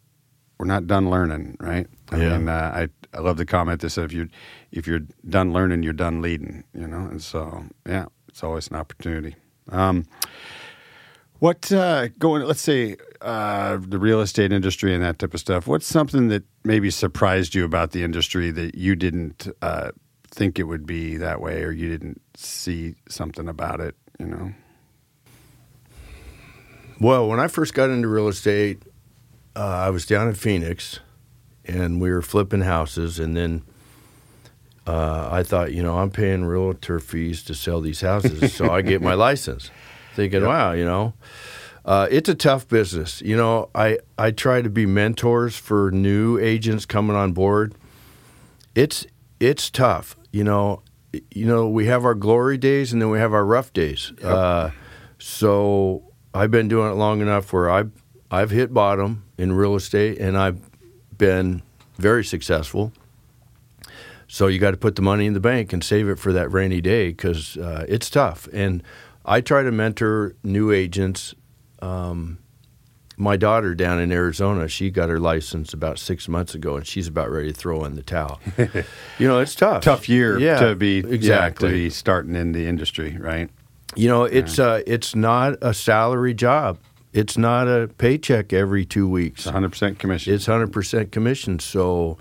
we're 0.58 0.66
not 0.68 0.86
done 0.86 1.10
learning, 1.10 1.58
right? 1.60 1.88
I 2.12 2.18
Yeah. 2.18 2.38
mean, 2.38 2.50
uh, 2.50 2.72
I 2.76 2.90
I 3.18 3.22
love 3.22 3.38
the 3.38 3.46
comment 3.46 3.82
that 3.82 3.90
said 3.90 4.06
if 4.06 4.14
you're 4.14 4.28
if 4.72 4.86
you're 4.88 5.02
done 5.28 5.54
learning, 5.54 5.84
you're 5.84 5.94
done 5.94 6.22
leading. 6.22 6.64
You 6.74 6.88
know, 6.88 7.08
and 7.10 7.22
so 7.22 7.66
yeah, 7.88 8.06
it's 8.28 8.44
always 8.44 8.68
an 8.68 8.76
opportunity. 8.76 9.36
Um, 9.70 10.06
what 11.42 11.72
uh, 11.72 12.10
going? 12.20 12.44
Let's 12.44 12.62
say 12.62 12.98
uh, 13.20 13.80
the 13.82 13.98
real 13.98 14.22
estate 14.22 14.52
industry 14.52 14.94
and 14.94 15.04
that 15.04 15.18
type 15.18 15.34
of 15.34 15.40
stuff. 15.40 15.66
What's 15.66 15.88
something 15.88 16.28
that 16.28 16.44
maybe 16.64 16.92
surprised 16.92 17.56
you 17.56 17.66
about 17.66 17.94
the 17.94 18.04
industry 18.04 18.52
that 18.52 18.76
you 18.76 18.96
didn't 18.96 19.48
uh, 19.60 19.90
think 20.30 20.60
it 20.60 20.66
would 20.66 20.86
be 20.86 21.18
that 21.18 21.42
way, 21.42 21.64
or 21.64 21.72
you 21.72 21.90
didn't 21.90 22.22
see 22.38 22.94
something 23.10 23.50
about 23.50 23.80
it? 23.80 23.96
You 24.20 24.28
know. 24.28 24.54
Well, 27.00 27.28
when 27.28 27.40
I 27.40 27.48
first 27.48 27.74
got 27.74 27.90
into 27.90 28.08
real 28.08 28.28
estate, 28.28 28.84
uh, 29.56 29.62
I 29.62 29.90
was 29.90 30.06
down 30.06 30.28
in 30.28 30.36
Phoenix, 30.36 31.00
and 31.66 32.00
we 32.00 32.12
were 32.12 32.22
flipping 32.22 32.62
houses, 32.62 33.18
and 33.18 33.36
then 33.36 33.64
uh, 34.86 35.30
I 35.32 35.42
thought, 35.42 35.74
you 35.74 35.82
know, 35.82 35.98
I'm 35.98 36.12
paying 36.12 36.46
realtor 36.46 37.00
fees 37.00 37.42
to 37.46 37.56
sell 37.56 37.82
these 37.82 38.02
houses, 38.02 38.54
so 38.54 38.72
I 38.72 38.84
get 38.84 39.02
my 39.02 39.14
license, 39.28 39.72
thinking, 40.16 40.46
wow, 40.46 40.74
you 40.74 40.86
know, 40.86 41.14
uh, 41.86 42.08
it's 42.12 42.30
a 42.30 42.36
tough 42.36 42.68
business. 42.68 43.22
You 43.22 43.36
know, 43.36 43.70
I 43.74 44.00
I 44.18 44.32
try 44.32 44.62
to 44.62 44.70
be 44.70 44.86
mentors 44.86 45.56
for 45.56 45.92
new 45.92 46.38
agents 46.38 46.86
coming 46.86 47.16
on 47.16 47.34
board. 47.34 47.74
It's 48.76 49.06
it's 49.40 49.70
tough. 49.70 50.16
You 50.32 50.44
know, 50.44 50.84
you 51.32 51.46
know, 51.46 51.68
we 51.68 51.88
have 51.88 52.06
our 52.06 52.16
glory 52.16 52.58
days 52.58 52.94
and 52.94 53.02
then 53.02 53.10
we 53.10 53.20
have 53.20 53.34
our 53.34 53.46
rough 53.46 53.74
days. 53.74 54.14
Uh, 54.24 54.72
so 55.18 56.04
I've 56.34 56.52
been 56.52 56.68
doing 56.68 56.92
it 56.92 56.96
long 56.96 57.22
enough 57.22 57.52
where 57.52 57.70
I've 57.70 57.92
I've 58.30 58.52
hit 58.52 58.74
bottom 58.74 59.24
in 59.38 59.54
real 59.54 59.76
estate 59.76 60.20
and 60.20 60.38
I've 60.38 60.60
been 61.18 61.64
very 61.98 62.24
successful. 62.24 62.94
So 64.28 64.48
you 64.48 64.60
got 64.60 64.72
to 64.72 64.78
put 64.78 64.96
the 64.96 65.02
money 65.02 65.26
in 65.26 65.34
the 65.34 65.42
bank 65.42 65.74
and 65.74 65.84
save 65.84 66.08
it 66.08 66.18
for 66.18 66.32
that 66.32 66.50
rainy 66.50 66.80
day 66.80 67.10
because 67.10 67.58
uh, 67.58 67.86
it's 67.90 68.10
tough. 68.10 68.48
And 68.54 68.82
I 69.26 69.42
try 69.42 69.64
to 69.64 69.72
mentor 69.72 70.36
new 70.44 70.72
agents. 70.72 71.36
Um, 71.82 72.40
my 73.18 73.38
daughter 73.38 73.76
down 73.76 74.00
in 74.00 74.12
Arizona, 74.12 74.68
she 74.68 74.90
got 74.90 75.10
her 75.10 75.20
license 75.20 75.74
about 75.74 76.00
six 76.00 76.28
months 76.28 76.56
ago, 76.56 76.76
and 76.76 76.88
she's 76.88 77.08
about 77.08 77.30
ready 77.30 77.52
to 77.52 77.58
throw 77.58 77.86
in 77.86 77.96
the 77.96 78.02
towel. 78.02 78.40
you 79.20 79.28
know, 79.28 79.40
it's 79.40 79.54
tough. 79.54 79.84
Tough 79.84 80.10
year 80.10 80.40
yeah, 80.40 80.60
to 80.60 80.76
be 80.76 81.00
exactly. 81.00 81.70
yeah, 81.70 81.74
to 81.74 81.78
be 81.84 81.90
starting 81.90 82.36
in 82.36 82.52
the 82.52 82.68
industry, 82.68 83.18
right? 83.20 83.50
You 83.96 84.08
know, 84.08 84.24
it's 84.24 84.58
uh, 84.58 84.82
it's 84.88 85.16
not 85.16 85.58
a 85.62 85.74
salary 85.74 86.34
job. 86.34 86.80
It's 87.14 87.38
not 87.38 87.68
a 87.68 87.90
paycheck 87.98 88.54
every 88.54 88.86
two 88.86 89.08
weeks. 89.08 89.42
It's 89.42 89.48
100 89.48 89.70
percent 89.70 90.00
commission. 90.00 90.34
It's 90.34 90.46
hundred 90.46 90.72
percent 90.72 91.12
commission. 91.12 91.60
So 91.60 92.18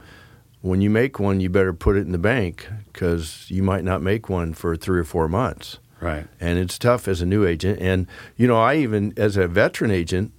when 0.62 0.80
you 0.80 0.90
make 0.90 1.19
one, 1.19 1.40
you 1.40 1.49
better 1.49 1.73
put 1.73 1.97
it 1.97 2.00
in 2.00 2.12
the 2.12 2.19
bank 2.19 2.69
because 2.92 3.47
you 3.49 3.62
might 3.62 3.85
not 3.85 4.02
make 4.02 4.28
one 4.28 4.52
for 4.52 4.76
three 4.76 4.99
or 4.99 5.04
four 5.04 5.28
months. 5.28 5.78
Right. 6.00 6.26
And 6.40 6.59
it's 6.59 6.78
tough 6.78 7.07
as 7.09 7.21
a 7.21 7.26
new 7.26 7.45
agent. 7.47 7.80
And 7.80 8.07
you 8.37 8.47
know, 8.47 8.57
I 8.61 8.76
even 8.76 9.12
as 9.16 9.37
a 9.37 9.47
veteran 9.49 9.90
agent, 9.90 10.33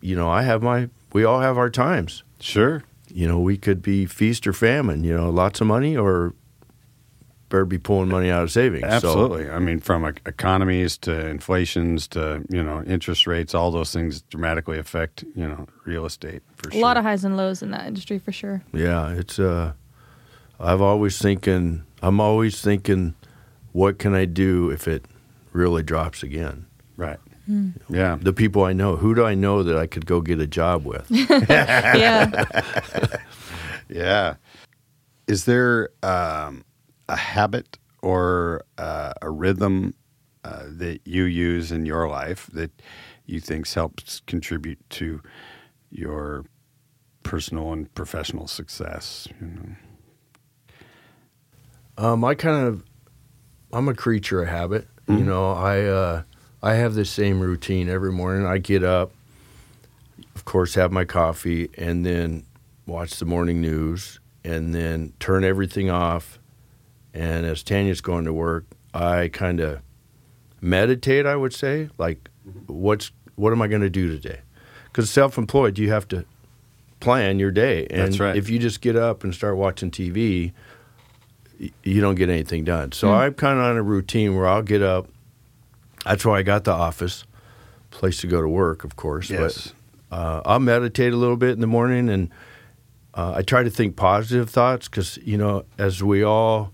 you 0.00 0.16
know, 0.16 0.28
I 0.28 0.42
have 0.42 0.62
my. 0.62 0.88
We 1.12 1.24
all 1.24 1.40
have 1.40 1.58
our 1.58 1.68
times. 1.70 2.22
Sure. 2.40 2.82
You 3.12 3.28
know, 3.28 3.38
we 3.38 3.56
could 3.58 3.82
be 3.82 4.06
feast 4.06 4.46
or 4.46 4.52
famine. 4.54 5.04
You 5.04 5.14
know, 5.16 5.28
lots 5.30 5.60
of 5.60 5.66
money 5.66 5.94
or 5.96 6.32
better 7.50 7.66
be 7.66 7.76
pulling 7.76 8.08
money 8.08 8.30
out 8.30 8.42
of 8.42 8.50
savings. 8.50 8.80
So- 8.84 8.88
Absolutely. 8.88 9.50
I 9.50 9.58
mean, 9.58 9.78
from 9.80 10.04
economies 10.06 10.96
to 10.98 11.26
inflations 11.28 12.08
to 12.08 12.42
you 12.48 12.62
know 12.62 12.82
interest 12.84 13.26
rates, 13.26 13.54
all 13.54 13.70
those 13.70 13.92
things 13.92 14.22
dramatically 14.22 14.78
affect 14.78 15.22
you 15.36 15.46
know 15.46 15.66
real 15.84 16.06
estate 16.06 16.42
for 16.56 16.70
A 16.70 16.72
sure. 16.72 16.80
lot 16.80 16.96
of 16.96 17.04
highs 17.04 17.24
and 17.24 17.36
lows 17.36 17.62
in 17.62 17.70
that 17.72 17.86
industry 17.86 18.18
for 18.18 18.32
sure. 18.32 18.62
Yeah, 18.72 19.10
it's 19.10 19.38
uh 19.38 19.72
I've 20.58 20.80
always 20.80 21.18
thinking 21.18 21.82
I'm 22.02 22.20
always 22.20 22.60
thinking 22.62 23.14
what 23.72 23.98
can 23.98 24.14
I 24.14 24.24
do 24.24 24.70
if 24.70 24.86
it 24.86 25.04
really 25.52 25.82
drops 25.82 26.22
again? 26.22 26.66
right. 26.96 27.18
Yeah. 27.88 28.18
The 28.20 28.32
people 28.32 28.62
I 28.62 28.72
know, 28.72 28.96
who 28.96 29.14
do 29.14 29.24
I 29.24 29.34
know 29.34 29.62
that 29.64 29.76
I 29.76 29.86
could 29.86 30.06
go 30.06 30.20
get 30.20 30.38
a 30.40 30.46
job 30.46 30.84
with? 30.86 31.06
yeah. 31.10 32.44
Yeah. 33.88 34.36
Is 35.26 35.44
there 35.44 35.90
um, 36.02 36.64
a 37.08 37.16
habit 37.16 37.78
or 38.02 38.64
uh, 38.78 39.12
a 39.20 39.30
rhythm 39.30 39.94
uh, 40.44 40.64
that 40.66 41.00
you 41.04 41.24
use 41.24 41.70
in 41.70 41.84
your 41.86 42.08
life 42.08 42.48
that 42.54 42.70
you 43.26 43.38
think 43.40 43.68
helps 43.68 44.20
contribute 44.26 44.78
to 44.90 45.20
your 45.90 46.44
personal 47.22 47.72
and 47.72 47.92
professional 47.94 48.46
success? 48.46 49.28
You 49.40 49.46
know? 49.46 49.76
Um, 51.98 52.24
I 52.24 52.34
kind 52.34 52.66
of, 52.66 52.82
I'm 53.72 53.88
a 53.88 53.94
creature 53.94 54.42
of 54.42 54.48
habit. 54.48 54.88
You 55.08 55.24
know, 55.24 55.52
I 55.52 55.82
uh, 55.82 56.22
I 56.62 56.74
have 56.74 56.94
the 56.94 57.04
same 57.04 57.40
routine 57.40 57.88
every 57.88 58.12
morning. 58.12 58.46
I 58.46 58.58
get 58.58 58.82
up, 58.84 59.10
of 60.34 60.44
course, 60.44 60.74
have 60.74 60.92
my 60.92 61.04
coffee, 61.04 61.68
and 61.76 62.06
then 62.06 62.44
watch 62.86 63.18
the 63.18 63.24
morning 63.24 63.60
news, 63.60 64.20
and 64.44 64.74
then 64.74 65.12
turn 65.18 65.44
everything 65.44 65.90
off. 65.90 66.38
And 67.12 67.44
as 67.44 67.62
Tanya's 67.62 68.00
going 68.00 68.24
to 68.24 68.32
work, 68.32 68.64
I 68.94 69.28
kind 69.28 69.60
of 69.60 69.80
meditate. 70.60 71.26
I 71.26 71.36
would 71.36 71.52
say, 71.52 71.90
like, 71.98 72.30
what's 72.68 73.10
what 73.34 73.52
am 73.52 73.60
I 73.60 73.66
going 73.68 73.82
to 73.82 73.90
do 73.90 74.08
today? 74.08 74.40
Because 74.84 75.10
self-employed, 75.10 75.78
you 75.78 75.90
have 75.90 76.06
to 76.08 76.24
plan 77.00 77.38
your 77.38 77.50
day, 77.50 77.86
and 77.90 78.02
That's 78.02 78.20
right. 78.20 78.36
if 78.36 78.48
you 78.48 78.58
just 78.58 78.80
get 78.80 78.94
up 78.94 79.24
and 79.24 79.34
start 79.34 79.56
watching 79.56 79.90
TV, 79.90 80.52
you 81.82 82.00
don't 82.00 82.16
get 82.16 82.28
anything 82.28 82.64
done. 82.64 82.92
So 82.92 83.12
I'm 83.12 83.34
kind 83.34 83.58
of 83.58 83.64
on 83.64 83.76
a 83.76 83.82
routine 83.82 84.34
where 84.34 84.46
I'll 84.46 84.62
get 84.62 84.82
up. 84.82 85.08
That's 86.04 86.24
why 86.24 86.38
I 86.38 86.42
got 86.42 86.64
the 86.64 86.72
office, 86.72 87.24
place 87.90 88.20
to 88.22 88.26
go 88.26 88.40
to 88.40 88.48
work, 88.48 88.84
of 88.84 88.96
course. 88.96 89.30
Yes. 89.30 89.72
But 90.10 90.16
uh, 90.16 90.42
I'll 90.44 90.60
meditate 90.60 91.12
a 91.12 91.16
little 91.16 91.36
bit 91.36 91.50
in 91.50 91.60
the 91.60 91.66
morning, 91.66 92.08
and 92.08 92.30
uh, 93.14 93.34
I 93.36 93.42
try 93.42 93.62
to 93.62 93.70
think 93.70 93.96
positive 93.96 94.50
thoughts 94.50 94.88
because 94.88 95.18
you 95.18 95.38
know, 95.38 95.64
as 95.78 96.02
we 96.02 96.22
all, 96.22 96.72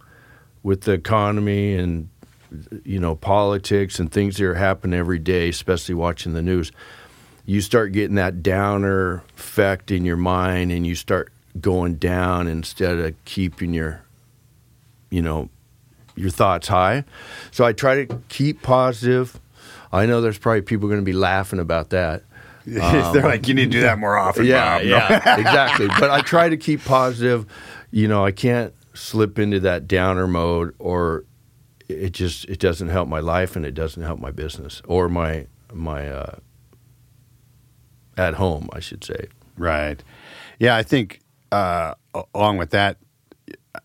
with 0.63 0.83
the 0.83 0.93
economy 0.93 1.75
and 1.75 2.09
you 2.85 2.99
know 2.99 3.15
politics 3.15 4.01
and 4.01 4.11
things 4.11 4.37
that 4.39 4.45
are 4.47 4.55
happening 4.55 4.99
every 4.99 5.19
day, 5.19 5.51
especially 5.51 5.95
watching 5.95 6.33
the 6.33 6.43
news, 6.43 6.73
you 7.45 7.61
start 7.61 7.93
getting 7.93 8.17
that 8.17 8.43
downer 8.43 9.23
effect 9.37 9.91
in 9.91 10.05
your 10.05 10.17
mind, 10.17 10.73
and 10.73 10.87
you 10.87 10.95
start 10.95 11.31
going 11.61 11.97
down 11.97 12.49
instead 12.49 12.99
of 12.99 13.25
keeping 13.25 13.75
your 13.75 14.03
you 15.11 15.23
know 15.23 15.49
your 16.17 16.31
thoughts 16.31 16.69
high. 16.69 17.05
So 17.51 17.65
I 17.65 17.73
try 17.73 18.05
to 18.05 18.21
keep 18.29 18.63
positive. 18.63 19.39
I 19.93 20.07
know 20.07 20.21
there's 20.21 20.39
probably 20.39 20.63
people 20.63 20.89
going 20.89 21.01
to 21.01 21.05
be 21.05 21.13
laughing 21.13 21.59
about 21.59 21.91
that. 21.91 22.25
They're 22.67 23.23
like, 23.23 23.49
you 23.49 23.55
need 23.55 23.67
to 23.73 23.79
do 23.79 23.81
that 23.81 23.99
more 23.99 24.19
often. 24.19 24.45
Yeah, 24.45 24.79
Bob." 24.79 24.87
yeah, 24.87 25.39
exactly. 25.39 25.87
But 25.87 26.11
I 26.11 26.21
try 26.21 26.49
to 26.49 26.57
keep 26.57 26.85
positive. 26.85 27.47
You 27.91 28.09
know, 28.09 28.25
I 28.25 28.33
can't 28.33 28.75
slip 28.93 29.39
into 29.39 29.61
that 29.61 29.89
downer 29.89 30.27
mode, 30.27 30.75
or 30.79 31.25
it 31.89 32.13
just 32.13 32.45
it 32.47 32.59
doesn't 32.59 32.89
help 32.89 33.09
my 33.09 33.21
life 33.21 33.57
and 33.57 33.65
it 33.65 33.73
doesn't 33.73 34.03
help 34.03 34.21
my 34.21 34.31
business 34.31 34.83
or 34.87 35.09
my 35.09 35.47
my 35.73 36.09
uh, 36.09 36.37
at 38.19 38.35
home, 38.35 38.69
I 38.73 38.81
should 38.81 39.03
say. 39.03 39.29
Right. 39.57 40.03
Yeah, 40.59 40.77
I 40.77 40.83
think 40.83 41.21
uh, 41.51 41.95
along 42.35 42.59
with 42.59 42.71
that, 42.71 42.99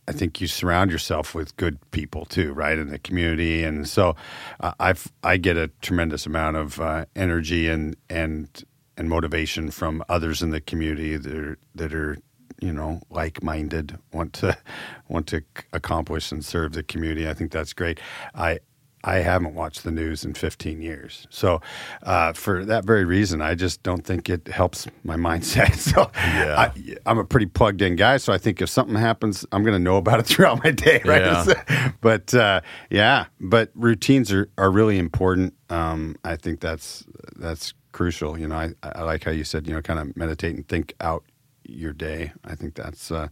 I 0.08 0.12
think 0.12 0.42
you 0.42 0.48
surround 0.48 0.92
yourself 0.92 1.36
with 1.36 1.56
good 1.58 1.80
people 1.92 2.26
too, 2.26 2.54
right, 2.54 2.78
in 2.78 2.90
the 2.90 3.00
community, 3.00 3.64
and 3.64 3.88
so 3.88 4.16
uh, 4.60 4.74
I've 4.80 5.12
I 5.24 5.38
get 5.38 5.58
a 5.58 5.70
tremendous 5.82 6.26
amount 6.26 6.58
of 6.58 6.80
uh, 6.80 7.06
energy 7.16 7.68
and 7.68 7.96
and 8.10 8.64
and 8.98 9.10
motivation 9.10 9.72
from 9.72 10.04
others 10.10 10.42
in 10.42 10.52
the 10.52 10.62
community 10.62 11.18
that 11.18 11.36
are 11.36 11.58
that 11.76 11.94
are 11.94 12.18
you 12.62 12.72
know 12.72 13.02
like 13.10 13.44
minded, 13.44 13.98
want 14.12 14.34
to 14.34 14.58
want 15.10 15.28
to 15.28 15.44
accomplish 15.74 16.32
and 16.32 16.44
serve 16.44 16.74
the 16.74 16.84
community. 16.84 17.28
I 17.28 17.34
think 17.34 17.52
that's 17.52 17.74
great. 17.74 18.00
I 18.34 18.60
I 19.06 19.18
haven't 19.18 19.54
watched 19.54 19.84
the 19.84 19.92
news 19.92 20.24
in 20.24 20.34
15 20.34 20.82
years. 20.82 21.28
So, 21.30 21.60
uh, 22.04 22.34
for 22.34 22.64
that 22.66 22.86
very 22.86 23.04
reason, 23.04 23.42
I 23.42 23.54
just 23.54 23.84
don't 23.84 24.06
think 24.06 24.30
it 24.30 24.48
helps 24.48 24.88
my 25.04 25.16
mindset. 25.28 25.76
So, 25.76 26.10
Yeah. 26.16 26.56
I, 26.58 26.96
I'm 27.06 27.18
a 27.18 27.26
pretty 27.26 27.48
plugged 27.48 27.82
in 27.82 27.96
guy. 27.98 28.18
So, 28.18 28.32
I 28.32 28.38
think 28.38 28.62
if 28.62 28.70
something 28.70 28.96
happens, 28.96 29.46
I'm 29.52 29.64
going 29.64 29.76
to 29.76 29.84
know 29.84 29.98
about 29.98 30.20
it 30.20 30.26
throughout 30.28 30.64
my 30.64 30.72
day, 30.72 31.02
right? 31.06 31.22
Yeah. 31.22 31.92
but, 32.02 32.34
uh, 32.34 32.62
yeah, 32.90 33.26
but 33.42 33.72
routines 33.76 34.32
are, 34.32 34.50
are 34.58 34.72
really 34.72 34.98
important. 34.98 35.54
Um, 35.70 36.16
I 36.24 36.36
think 36.38 36.62
that's, 36.62 37.04
that's 37.36 37.74
crucial. 37.92 38.40
You 38.40 38.48
know, 38.48 38.56
I, 38.56 38.74
I 38.84 39.04
like 39.04 39.24
how 39.26 39.32
you 39.32 39.44
said, 39.44 39.68
you 39.68 39.74
know, 39.74 39.82
kind 39.82 40.00
of 40.00 40.16
meditate 40.16 40.56
and 40.56 40.68
think 40.68 40.94
out 41.02 41.24
your 41.66 41.94
day. 41.94 42.32
I 42.46 42.56
think 42.56 42.76
that's, 42.76 43.12
uh, 43.12 43.28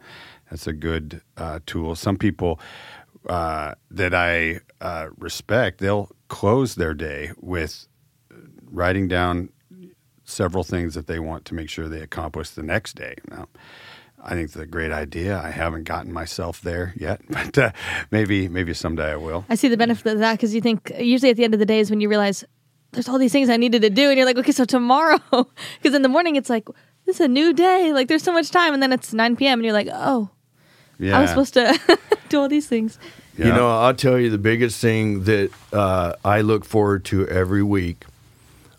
that's 0.50 0.68
a 0.68 0.74
good 0.74 1.22
uh, 1.38 1.60
tool. 1.66 1.96
Some 1.96 2.18
people, 2.18 2.60
uh, 3.28 3.76
that 3.92 4.14
I 4.14 4.62
uh, 4.80 5.10
respect, 5.18 5.80
they'll 5.80 6.10
close 6.28 6.76
their 6.76 6.94
day 6.94 7.32
with 7.40 7.88
writing 8.72 9.08
down 9.08 9.50
several 10.24 10.64
things 10.64 10.96
that 10.96 11.08
they 11.08 11.20
want 11.20 11.46
to 11.46 11.54
make 11.54 11.70
sure 11.70 11.88
they 11.88 12.02
accomplish 12.02 12.52
the 12.52 12.64
next 12.64 12.96
day. 12.96 13.16
Now, 13.30 13.48
I 14.24 14.30
think 14.30 14.46
it's 14.46 14.56
a 14.56 14.66
great 14.66 14.92
idea. 14.92 15.40
I 15.40 15.50
haven't 15.50 15.84
gotten 15.84 16.14
myself 16.14 16.62
there 16.62 16.94
yet, 16.96 17.22
but 17.30 17.58
uh, 17.58 17.72
maybe 18.12 18.48
maybe 18.48 18.74
someday 18.74 19.12
I 19.12 19.16
will. 19.16 19.46
I 19.50 19.56
see 19.56 19.68
the 19.68 19.78
benefit 19.78 20.14
of 20.14 20.20
that 20.20 20.34
because 20.34 20.56
you 20.56 20.62
think 20.62 20.92
usually 20.98 21.32
at 21.32 21.38
the 21.38 21.44
end 21.44 21.54
of 21.54 21.60
the 21.60 21.66
day 21.66 21.80
is 21.80 21.90
when 21.90 22.02
you 22.02 22.10
realize 22.10 22.44
there's 22.92 23.08
all 23.08 23.18
these 23.18 23.32
things 23.32 23.50
I 23.50 23.58
needed 23.58 23.82
to 23.84 23.90
do, 23.90 24.10
and 24.10 24.18
you're 24.18 24.26
like, 24.26 24.38
okay, 24.38 24.52
so 24.52 24.66
tomorrow, 24.66 25.20
because 25.32 25.96
in 25.96 26.02
the 26.02 26.10
morning 26.10 26.36
it's 26.36 26.50
like 26.50 26.68
this 27.06 27.16
is 27.16 27.22
a 27.22 27.28
new 27.28 27.54
day, 27.54 27.94
like 27.94 28.08
there's 28.08 28.24
so 28.24 28.34
much 28.34 28.52
time, 28.52 28.74
and 28.74 28.82
then 28.82 28.92
it's 28.92 29.14
9 29.14 29.36
p.m. 29.36 29.60
and 29.60 29.66
you're 29.66 29.74
like, 29.74 29.90
oh, 29.92 30.30
Yeah, 31.02 31.18
I 31.18 31.22
was 31.22 31.30
supposed 31.32 31.54
to 31.56 32.00
do 32.30 32.40
all 32.40 32.48
these 32.48 32.68
things. 32.68 33.00
Yeah. 33.38 33.48
You 33.48 33.54
know, 33.54 33.70
I'll 33.70 33.96
tell 33.96 34.20
you 34.20 34.30
the 34.30 34.38
biggest 34.38 34.80
thing 34.80 35.24
that 35.24 35.52
uh, 35.74 36.14
I 36.24 36.42
look 36.42 36.64
forward 36.64 37.06
to 37.06 37.28
every 37.28 37.64
week, 37.64 38.06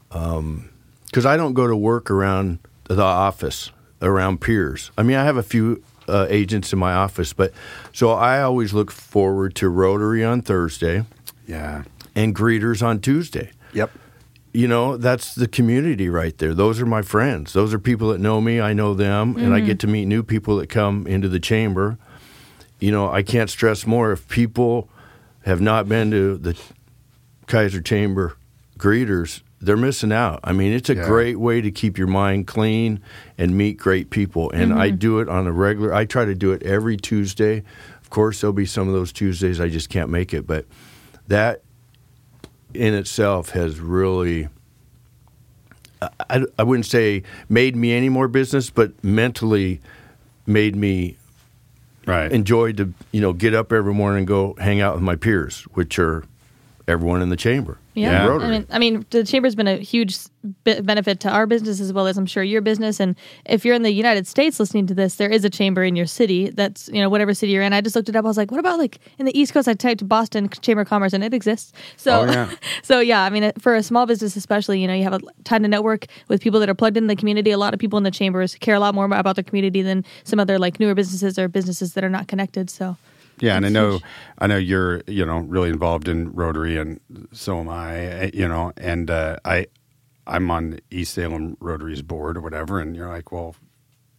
because 0.09 1.27
I 1.27 1.37
don't 1.37 1.55
go 1.55 1.67
to 1.67 1.77
work 1.77 2.11
around 2.11 2.59
the 2.85 3.03
office, 3.03 3.71
around 4.01 4.41
peers. 4.41 4.91
I 4.97 5.03
mean, 5.03 5.17
I 5.17 5.25
have 5.25 5.37
a 5.37 5.43
few 5.43 5.83
uh, 6.09 6.27
agents 6.29 6.73
in 6.73 6.79
my 6.79 6.93
office, 6.93 7.33
but 7.33 7.53
so 7.93 8.11
I 8.11 8.43
always 8.43 8.73
look 8.73 8.91
forward 8.91 9.55
to 9.57 9.69
Rotary 9.69 10.25
on 10.25 10.43
Thursday 10.43 11.05
yeah, 11.47 11.83
and 12.15 12.35
greeters 12.35 12.83
on 12.87 13.01
Tuesday. 13.01 13.51
yep, 13.73 13.91
You 14.53 14.69
know, 14.69 14.97
that's 14.97 15.35
the 15.35 15.49
community 15.49 16.09
right 16.09 16.37
there. 16.39 16.55
Those 16.55 16.81
are 16.81 16.87
my 16.87 17.03
friends. 17.03 17.53
Those 17.53 17.73
are 17.75 17.79
people 17.79 18.11
that 18.11 18.21
know 18.21 18.41
me. 18.41 18.61
I 18.61 18.75
know 18.75 18.95
them, 18.95 19.37
and 19.37 19.55
I 19.55 19.61
get 19.61 19.79
to 19.81 19.87
meet 19.87 20.05
new 20.07 20.23
people 20.23 20.57
that 20.59 20.69
come 20.69 21.07
into 21.07 21.29
the 21.29 21.41
chamber. 21.41 21.99
You 22.83 22.91
know, 22.91 23.09
I 23.09 23.23
can't 23.23 23.49
stress 23.49 23.87
more 23.87 24.11
if 24.11 24.29
people 24.29 24.89
have 25.45 25.61
not 25.61 25.89
been 25.89 26.11
to 26.11 26.37
the 26.37 26.59
Keizer 27.47 27.85
Chamber 27.85 28.37
greeters, 28.77 29.43
they're 29.61 29.77
missing 29.77 30.11
out. 30.11 30.41
I 30.43 30.53
mean, 30.53 30.73
it's 30.73 30.91
a 30.91 30.97
Yeah. 30.97 31.07
great 31.07 31.39
way 31.39 31.61
to 31.61 31.71
keep 31.71 31.97
your 31.97 32.09
mind 32.09 32.49
clean 32.49 32.99
and 33.39 33.57
meet 33.57 33.77
great 33.77 34.11
people. 34.11 34.51
And 34.51 34.73
I 34.73 34.89
mm-hmm. 34.89 34.97
do 34.97 35.21
it 35.21 35.29
on 35.29 35.47
a 35.47 35.53
regular. 35.53 35.95
I 35.95 36.07
try 36.07 36.25
to 36.25 36.35
do 36.35 36.51
it 36.51 36.65
every 36.65 36.97
Tuesday. 36.97 37.63
Of 38.01 38.11
course, 38.11 38.41
there'll 38.41 38.53
be 38.53 38.67
some 38.67 38.89
of 38.89 38.95
those 38.95 39.13
Tuesdays 39.13 39.61
I 39.61 39.69
just 39.69 39.89
can't 39.89 40.11
make 40.11 40.35
it, 40.35 40.45
but 40.45 40.67
that 41.29 41.63
in 42.75 42.95
itself 42.95 43.51
has 43.51 43.79
really 43.79 44.49
I, 46.29 46.45
I 46.59 46.65
wouldn't 46.65 46.87
say 46.87 47.23
made 47.49 47.77
me 47.77 47.93
any 47.93 48.09
more 48.09 48.27
business, 48.27 48.71
but 48.71 49.05
mentally 49.05 49.81
made 50.47 50.75
me 50.75 51.17
right. 52.07 52.31
enjoy 52.33 52.73
to 52.73 52.93
you 53.13 53.21
know 53.21 53.33
get 53.33 53.55
up 53.55 53.73
every 53.73 53.95
morning 53.95 54.19
and 54.19 54.27
go 54.27 54.55
hang 54.59 54.81
out 54.81 54.95
with 54.95 55.03
my 55.03 55.17
peers, 55.17 55.63
which 55.75 55.99
are 55.99 56.25
everyone 56.89 57.23
in 57.23 57.29
the 57.29 57.37
chamber. 57.37 57.79
Yeah, 57.95 58.09
and 58.09 58.17
I 58.17 58.27
Rotary. 58.27 58.51
mean, 58.51 58.67
I 58.71 58.79
mean, 58.79 59.07
the 59.11 59.23
chamber's 59.23 59.55
been 59.55 59.69
a 59.69 59.77
huge 59.77 60.17
be- 60.65 60.81
benefit 60.81 61.21
to 61.21 61.29
our 61.29 61.47
business 61.47 61.79
as 61.79 61.93
well 61.93 62.07
as 62.07 62.17
I'm 62.17 62.25
sure 62.25 62.43
your 62.43 62.63
business. 62.63 63.01
And 63.01 63.17
if 63.45 63.67
you're 63.67 63.75
in 63.75 63.83
the 63.83 63.93
United 63.93 64.27
States 64.27 64.59
listening 64.59 64.87
to 64.87 64.95
this, 64.95 65.17
there 65.17 65.29
is 65.29 65.45
a 65.45 65.51
chamber 65.51 65.85
in 65.85 65.95
your 65.95 66.07
city. 66.07 66.49
That's 66.49 66.89
you 66.89 67.01
know 67.03 67.11
whatever 67.11 67.35
city 67.35 67.53
you're 67.53 67.63
in. 67.63 67.75
I 67.75 67.83
just 67.83 67.95
looked 67.95 68.09
it 68.09 68.17
up. 68.17 68.25
I 68.25 68.29
was 68.29 68.39
like, 68.39 68.51
what 68.51 68.59
about 68.61 68.79
like 68.79 68.99
in 69.19 69.27
the 69.27 69.39
East 69.39 69.53
Coast? 69.53 69.69
I 69.69 69.75
typed 69.75 70.09
Boston 70.09 70.49
Chamber 70.49 70.81
of 70.83 70.89
Commerce, 70.89 71.13
and 71.13 71.23
it 71.23 71.35
exists. 71.35 71.73
So, 71.99 72.23
Oh, 72.23 72.25
yeah. 72.25 72.51
so 72.83 73.01
yeah, 73.01 73.23
I 73.25 73.31
mean, 73.31 73.53
for 73.59 73.75
a 73.75 73.83
small 73.83 74.07
business 74.07 74.37
especially, 74.37 74.81
you 74.81 74.87
know, 74.89 74.95
you 74.95 75.03
have 75.05 75.13
a 75.15 75.21
time 75.45 75.63
to 75.63 75.69
network 75.69 76.07
with 76.29 76.41
people 76.41 76.61
that 76.61 76.71
are 76.71 76.75
plugged 76.75 76.97
in 76.97 77.09
the 77.09 77.17
community. 77.17 77.51
A 77.51 77.59
lot 77.59 77.75
of 77.75 77.81
people 77.81 77.99
in 77.99 78.05
the 78.05 78.11
chambers 78.11 78.55
care 78.55 78.75
a 78.75 78.81
lot 78.81 78.95
more 78.95 79.05
about 79.05 79.37
the 79.37 79.43
community 79.43 79.83
than 79.83 80.03
some 80.25 80.41
other 80.41 80.59
like 80.59 80.81
newer 80.81 80.95
businesses 80.95 81.39
or 81.39 81.47
businesses 81.47 81.93
that 81.93 82.03
are 82.05 82.09
not 82.11 82.27
connected. 82.27 82.71
So. 82.71 82.97
Yeah, 83.41 83.57
and 83.57 83.67
I 83.67 83.71
know. 83.71 84.01
I 84.39 84.47
know 84.47 84.57
you're, 84.57 85.03
you 85.07 85.25
know, 85.27 85.39
really 85.39 85.69
involved 85.71 86.09
in 86.09 86.33
Rotary, 86.33 86.77
and 86.77 87.01
so 87.33 87.59
am 87.61 87.69
I. 87.69 87.97
eh, 87.97 88.31
You 88.35 88.47
know, 88.49 88.73
and 88.77 89.11
uh, 89.11 89.37
I, 89.45 89.67
I'm 90.27 90.51
on 90.51 90.79
East 90.91 91.15
Salem 91.15 91.57
Rotary's 91.61 92.03
board 92.03 92.37
or 92.37 92.41
whatever, 92.41 92.79
and 92.79 92.95
you're 92.95 93.09
like, 93.09 93.33
well, 93.33 93.57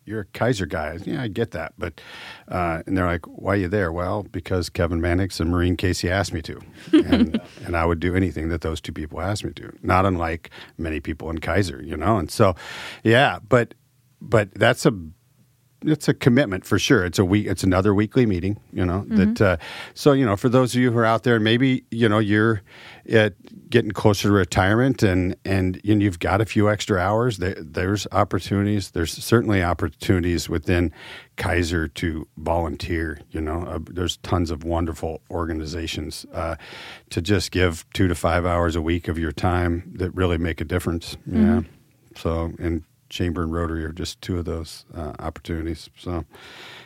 you're 0.06 0.22
a 0.22 0.26
Keizer 0.26 0.68
guy. 0.68 1.00
Yeah, 1.06 1.22
I 1.22 1.30
get 1.30 1.52
that, 1.52 1.74
but, 1.78 2.02
uh, 2.50 2.84
and 2.86 2.98
they're 2.98 3.06
like, 3.06 3.26
why 3.26 3.54
are 3.54 3.56
you 3.56 3.68
there? 3.70 3.90
Well, 3.94 4.24
because 4.24 4.70
Kevin 4.70 5.00
Mannix 5.00 5.40
and 5.40 5.50
Marine 5.50 5.78
Casey 5.78 6.10
asked 6.10 6.34
me 6.34 6.42
to, 6.42 6.60
and 6.92 7.40
and 7.66 7.78
I 7.78 7.86
would 7.86 8.02
do 8.02 8.14
anything 8.14 8.50
that 8.50 8.60
those 8.62 8.82
two 8.82 8.92
people 8.92 9.22
asked 9.22 9.46
me 9.46 9.54
to. 9.54 9.72
Not 9.82 10.06
unlike 10.06 10.50
many 10.78 11.00
people 11.00 11.30
in 11.30 11.38
Keizer, 11.38 11.82
you 11.86 11.96
know, 11.96 12.18
and 12.18 12.30
so, 12.30 12.56
yeah, 13.06 13.40
but, 13.48 13.74
but 14.20 14.54
that's 14.56 14.86
a 14.86 14.92
it's 15.86 16.08
a 16.08 16.14
commitment 16.14 16.66
for 16.66 16.80
sure. 16.80 17.06
It's 17.06 17.20
a 17.20 17.26
week. 17.26 17.48
It's 17.48 17.64
another 17.64 17.94
weekly 17.94 18.26
meeting. 18.26 18.60
You 18.72 18.86
know 18.86 19.06
that. 19.08 19.42
Uh, 19.42 19.58
so 19.94 20.12
you 20.14 20.26
know, 20.26 20.36
for 20.36 20.50
those 20.50 20.76
of 20.76 20.82
you 20.82 20.92
who 20.92 20.98
are 20.98 21.06
out 21.06 21.24
there, 21.24 21.40
maybe 21.40 21.84
you 21.92 22.10
know 22.10 22.20
you're 22.20 22.62
uh, 23.14 23.30
getting 23.70 23.92
closer 23.92 24.30
to 24.30 24.34
retirement, 24.34 25.04
and 25.04 25.36
and 25.46 25.80
you 25.84 25.96
know, 25.96 26.04
you've 26.04 26.20
got 26.20 26.42
a 26.42 26.46
few 26.46 26.70
extra 26.70 27.00
hours. 27.00 27.38
There, 27.38 27.56
there's 27.60 28.08
opportunities. 28.12 28.92
There's 28.92 29.12
certainly 29.12 29.64
opportunities 29.64 30.50
within 30.50 30.92
Keizer 31.38 31.94
to 31.96 32.28
volunteer. 32.38 33.20
You 33.32 33.42
know, 33.42 33.64
uh, 33.64 33.80
there's 33.90 34.18
tons 34.18 34.52
of 34.52 34.64
wonderful 34.64 35.22
organizations 35.30 36.26
uh, 36.34 36.56
to 37.10 37.22
just 37.22 37.52
give 37.52 37.86
two 37.94 38.08
to 38.08 38.16
five 38.16 38.46
hours 38.46 38.76
a 38.76 38.82
week 38.82 39.08
of 39.08 39.18
your 39.18 39.32
time 39.32 39.92
that 39.96 40.12
really 40.16 40.38
make 40.38 40.62
a 40.62 40.66
difference. 40.66 41.18
Yeah. 41.26 41.62
So 42.16 42.54
and 42.60 42.84
Chamber 43.14 43.44
and 43.44 43.54
Rotary 43.54 43.86
are 43.86 43.92
just 43.92 44.20
two 44.22 44.40
of 44.40 44.46
those 44.46 44.86
uh, 44.96 45.14
opportunities. 45.20 45.88
So, 45.96 46.26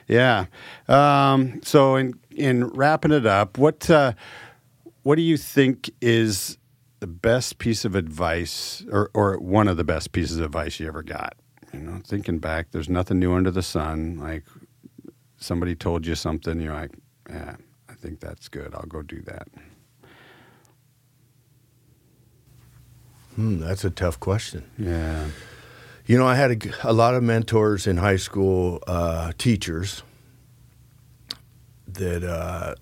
yeah. 0.08 0.48
Um, 0.90 1.62
so, 1.63 1.96
in 1.96 2.20
in 2.32 2.68
wrapping 2.68 3.12
it 3.12 3.26
up, 3.26 3.58
what 3.58 3.90
uh, 3.90 4.12
what 5.04 5.16
do 5.16 5.22
you 5.22 5.38
think 5.38 5.90
is 6.02 6.58
the 7.00 7.08
best 7.08 7.60
piece 7.60 7.86
of 7.86 7.96
advice, 7.96 8.84
or 8.92 9.10
or 9.13 9.38
one 9.40 9.70
of 9.70 9.78
the 9.78 9.86
best 9.86 10.12
pieces 10.12 10.38
of 10.38 10.46
advice 10.46 10.80
you 10.82 10.88
ever 10.88 11.02
got? 11.02 11.38
You 11.74 11.80
know, 11.80 12.02
thinking 12.04 12.40
back, 12.40 12.72
there's 12.72 12.90
nothing 12.90 13.20
new 13.20 13.34
under 13.34 13.52
the 13.52 13.63
sun. 13.63 14.18
Like 14.20 14.44
somebody 15.38 15.76
told 15.76 16.06
you 16.06 16.16
something, 16.16 16.60
you're 16.60 16.74
like, 16.74 16.92
yeah, 17.30 17.56
I 17.88 17.94
think 17.94 18.20
that's 18.20 18.50
good. 18.50 18.76
I'll 18.76 18.84
go 18.84 19.02
do 19.02 19.22
that. 19.22 19.48
Hmm, 23.36 23.60
that's 23.60 23.86
a 23.86 23.92
tough 23.92 24.20
question. 24.20 24.66
Yeah. 24.78 25.28
You 26.08 26.17
know, 26.17 26.26
I 26.26 26.36
had 26.36 26.65
a, 26.65 26.89
a 26.89 26.93
lot 26.93 27.15
of 27.15 27.24
mentors 27.24 27.86
in 27.86 27.98
high 27.98 28.15
school, 28.15 28.82
uh, 28.88 29.34
teachers 29.38 30.04
that 31.86 32.24
uh, 32.24 32.76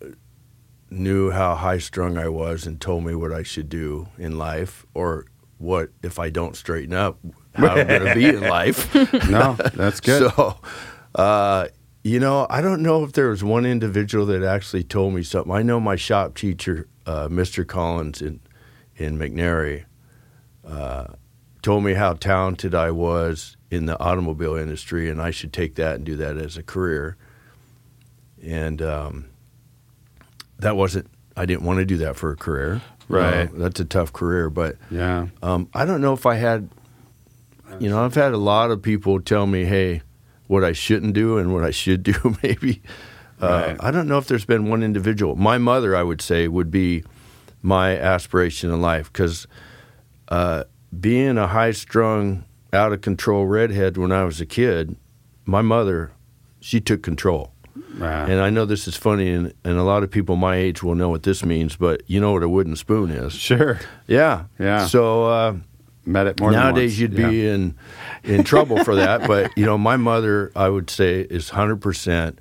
knew 0.91 1.31
how 1.31 1.55
high 1.55 1.79
strung 1.79 2.19
I 2.19 2.29
was 2.29 2.67
and 2.67 2.79
told 2.79 3.03
me 3.03 3.15
what 3.15 3.33
I 3.33 3.41
should 3.41 3.67
do 3.67 4.07
in 4.19 4.37
life 4.37 4.85
or 4.93 5.25
what, 5.57 5.89
if 6.03 6.19
I 6.19 6.29
don't 6.29 6.55
straighten 6.55 6.93
up, 6.93 7.17
how 7.55 7.69
I'm 7.69 7.87
going 7.87 8.05
to 8.05 8.13
be 8.13 8.25
in 8.25 8.41
life. 8.41 8.93
No, 9.29 9.53
that's 9.73 9.99
good. 10.01 10.31
So, 10.35 10.59
uh, 11.15 11.67
you 12.03 12.19
know, 12.19 12.45
I 12.49 12.61
don't 12.61 12.83
know 12.83 13.03
if 13.03 13.13
there 13.13 13.29
was 13.29 13.43
one 13.43 13.65
individual 13.65 14.27
that 14.27 14.43
actually 14.43 14.83
told 14.83 15.15
me 15.15 15.23
something. 15.23 15.51
I 15.51 15.63
know 15.63 15.79
my 15.79 15.95
shop 15.95 16.35
teacher, 16.35 16.87
uh, 17.07 17.27
Mr. 17.29 17.65
Collins 17.65 18.21
in 18.21 18.41
in 18.97 19.17
McNary, 19.17 19.85
uh, 20.65 21.05
told 21.65 21.83
me 21.83 21.95
how 21.95 22.13
talented 22.13 22.75
I 22.75 22.91
was 22.91 23.57
in 23.71 23.87
the 23.87 23.99
automobile 23.99 24.53
industry, 24.53 25.09
and 25.09 25.19
I 25.19 25.31
should 25.31 25.51
take 25.51 25.73
that 25.75 25.95
and 25.95 26.05
do 26.05 26.15
that 26.17 26.37
as 26.37 26.57
a 26.57 26.63
career. 26.63 27.17
And 28.43 28.83
um, 28.83 29.25
that 30.59 30.75
wasn't. 30.75 31.07
I 31.35 31.47
didn't 31.47 31.63
want 31.63 31.79
to 31.79 31.85
do 31.85 31.97
that 31.97 32.17
for 32.17 32.31
a 32.31 32.35
career. 32.35 32.83
Right. 33.09 33.49
Uh, 33.49 33.53
that's 33.55 33.79
a 33.79 33.85
tough 33.85 34.13
career, 34.13 34.51
but 34.51 34.75
yeah. 34.91 35.25
um, 35.41 35.67
I 35.73 35.85
don't 35.85 36.01
know 36.01 36.13
if 36.13 36.27
I 36.27 36.35
had, 36.35 36.69
you 37.79 37.89
know, 37.89 38.05
I've 38.05 38.13
had 38.13 38.33
a 38.33 38.37
lot 38.37 38.69
of 38.69 38.83
people 38.83 39.19
tell 39.19 39.47
me, 39.47 39.65
hey, 39.65 40.03
what 40.45 40.63
I 40.63 40.71
shouldn't 40.71 41.15
do 41.15 41.39
and 41.39 41.51
what 41.51 41.63
I 41.63 41.71
should 41.71 42.03
do, 42.03 42.13
maybe. 42.43 42.83
Uh, 43.41 43.47
Right. 43.47 43.77
I 43.79 43.89
don't 43.89 44.07
know 44.07 44.19
if 44.19 44.27
there's 44.27 44.45
been 44.45 44.69
one 44.69 44.83
individual. 44.83 45.35
My 45.35 45.57
mother, 45.57 45.95
I 45.95 46.03
would 46.03 46.21
say, 46.21 46.47
would 46.47 46.69
be 46.69 47.03
my 47.63 47.97
aspiration 47.97 48.71
in 48.71 48.81
life 48.81 49.11
because 49.11 49.47
uh, 50.29 50.65
being 50.99 51.37
a 51.37 51.47
high 51.47 51.71
strung, 51.71 52.43
out 52.73 52.91
of 52.91 53.01
control 53.01 53.45
redhead 53.45 53.95
when 53.97 54.11
I 54.11 54.23
was 54.25 54.41
a 54.41 54.45
kid, 54.45 54.95
my 55.45 55.61
mother, 55.61 56.11
she 56.59 56.79
took 56.81 57.01
control. 57.03 57.51
Right. 57.97 58.29
And 58.29 58.41
I 58.41 58.49
know 58.49 58.65
this 58.65 58.87
is 58.87 58.95
funny, 58.97 59.29
and, 59.31 59.53
and 59.63 59.77
a 59.77 59.83
lot 59.83 60.03
of 60.03 60.11
people 60.11 60.35
my 60.35 60.55
age 60.57 60.83
will 60.83 60.95
know 60.95 61.07
what 61.09 61.23
this 61.23 61.45
means, 61.45 61.75
but 61.77 62.03
you 62.07 62.19
know 62.19 62.33
what 62.33 62.43
a 62.43 62.49
wooden 62.49 62.75
spoon 62.75 63.11
is. 63.11 63.33
sure. 63.33 63.79
Yeah. 64.07 64.45
Yeah. 64.59 64.87
So, 64.87 65.25
uh, 65.25 65.55
Met 66.07 66.27
it 66.27 66.39
more 66.39 66.51
nowadays 66.51 66.99
you'd 66.99 67.13
Yeah. 67.13 67.29
be 67.29 67.47
in 67.47 67.75
in 68.23 68.43
trouble 68.43 68.83
for 68.83 68.93
that 68.93 69.25
but 69.27 69.57
you 69.57 69.65
know 69.65 69.75
my 69.75 69.97
mother 69.97 70.51
i 70.55 70.69
would 70.69 70.87
say 70.91 71.21
is 71.21 71.49
100% 71.49 72.35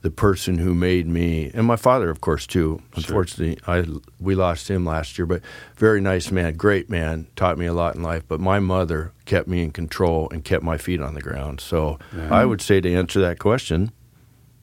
the 0.00 0.10
person 0.10 0.58
who 0.58 0.74
made 0.74 1.06
me 1.08 1.50
and 1.54 1.66
my 1.66 1.74
father 1.76 2.08
of 2.08 2.20
course 2.20 2.46
too 2.46 2.80
unfortunately 2.94 3.58
i 3.66 3.84
we 4.20 4.34
lost 4.34 4.70
him 4.70 4.84
last 4.84 5.18
year 5.18 5.26
but 5.26 5.42
very 5.76 6.00
nice 6.00 6.30
man 6.30 6.54
great 6.54 6.88
man 6.88 7.26
taught 7.34 7.58
me 7.58 7.66
a 7.66 7.72
lot 7.72 7.96
in 7.96 8.02
life 8.02 8.22
but 8.28 8.38
my 8.40 8.60
mother 8.60 9.12
kept 9.24 9.48
me 9.48 9.60
in 9.62 9.70
control 9.72 10.28
and 10.30 10.44
kept 10.44 10.62
my 10.62 10.78
feet 10.78 11.00
on 11.00 11.14
the 11.14 11.20
ground 11.20 11.60
so 11.60 11.98
i 12.30 12.44
would 12.44 12.60
say 12.60 12.80
to 12.80 12.94
answer 12.94 13.20
that 13.20 13.38
question 13.40 13.90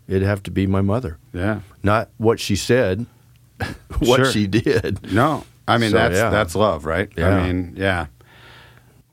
it'd 0.07 0.23
have 0.23 0.41
to 0.41 0.51
be 0.51 0.65
my 0.65 0.81
mother 0.81 1.17
Yeah. 1.33 1.59
not 1.83 2.09
what 2.17 2.39
she 2.39 2.55
said 2.55 3.05
what 3.99 4.17
Sure. 4.17 4.31
she 4.31 4.47
did 4.47 5.11
No, 5.11 5.43
I 5.67 5.77
mean 5.77 5.91
So, 5.91 5.97
that's 5.97 6.15
yeah. 6.15 6.29
that's 6.29 6.55
love, 6.55 6.85
right? 6.85 7.09
Yeah. 7.17 7.29
I 7.29 7.43
mean, 7.47 7.73
yeah. 7.77 8.07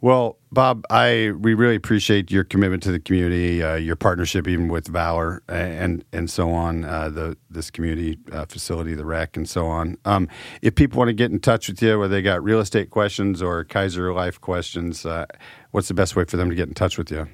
Well, 0.01 0.37
Bob, 0.53 0.85
I 0.91 1.33
we 1.39 1.55
really 1.55 1.77
appreciate 1.77 2.31
your 2.31 2.45
commitment 2.45 2.83
to 2.83 2.93
the 2.93 3.01
community, 3.01 3.63
uh, 3.63 3.77
your 3.77 3.97
partnership 3.97 4.47
even 4.47 4.69
with 4.69 4.87
Valor 4.87 5.43
and 5.49 6.05
and 6.13 6.29
so 6.29 6.51
on, 6.51 6.85
uh, 6.85 7.09
the 7.09 7.39
this 7.49 7.71
community 7.71 8.19
uh, 8.31 8.45
facility, 8.45 8.95
the 8.95 9.07
rec, 9.07 9.39
and 9.39 9.49
so 9.49 9.67
on. 9.67 9.97
Um, 10.05 10.29
if 10.61 10.75
people 10.75 10.99
want 10.99 11.09
to 11.09 11.15
get 11.15 11.31
in 11.31 11.41
touch 11.41 11.69
with 11.69 11.81
you, 11.81 11.99
whether 11.99 12.15
they 12.15 12.21
got 12.21 12.45
real 12.45 12.61
estate 12.61 12.91
questions 12.91 13.41
or 13.41 13.65
Keizer 13.65 14.15
Life 14.15 14.43
questions, 14.43 15.07
uh, 15.07 15.25
what's 15.71 15.89
the 15.89 15.95
best 15.95 16.17
way 16.17 16.25
for 16.25 16.37
them 16.37 16.51
to 16.51 16.55
get 16.55 16.69
in 16.69 16.75
touch 16.75 16.99
with 16.99 17.11
you? 17.11 17.29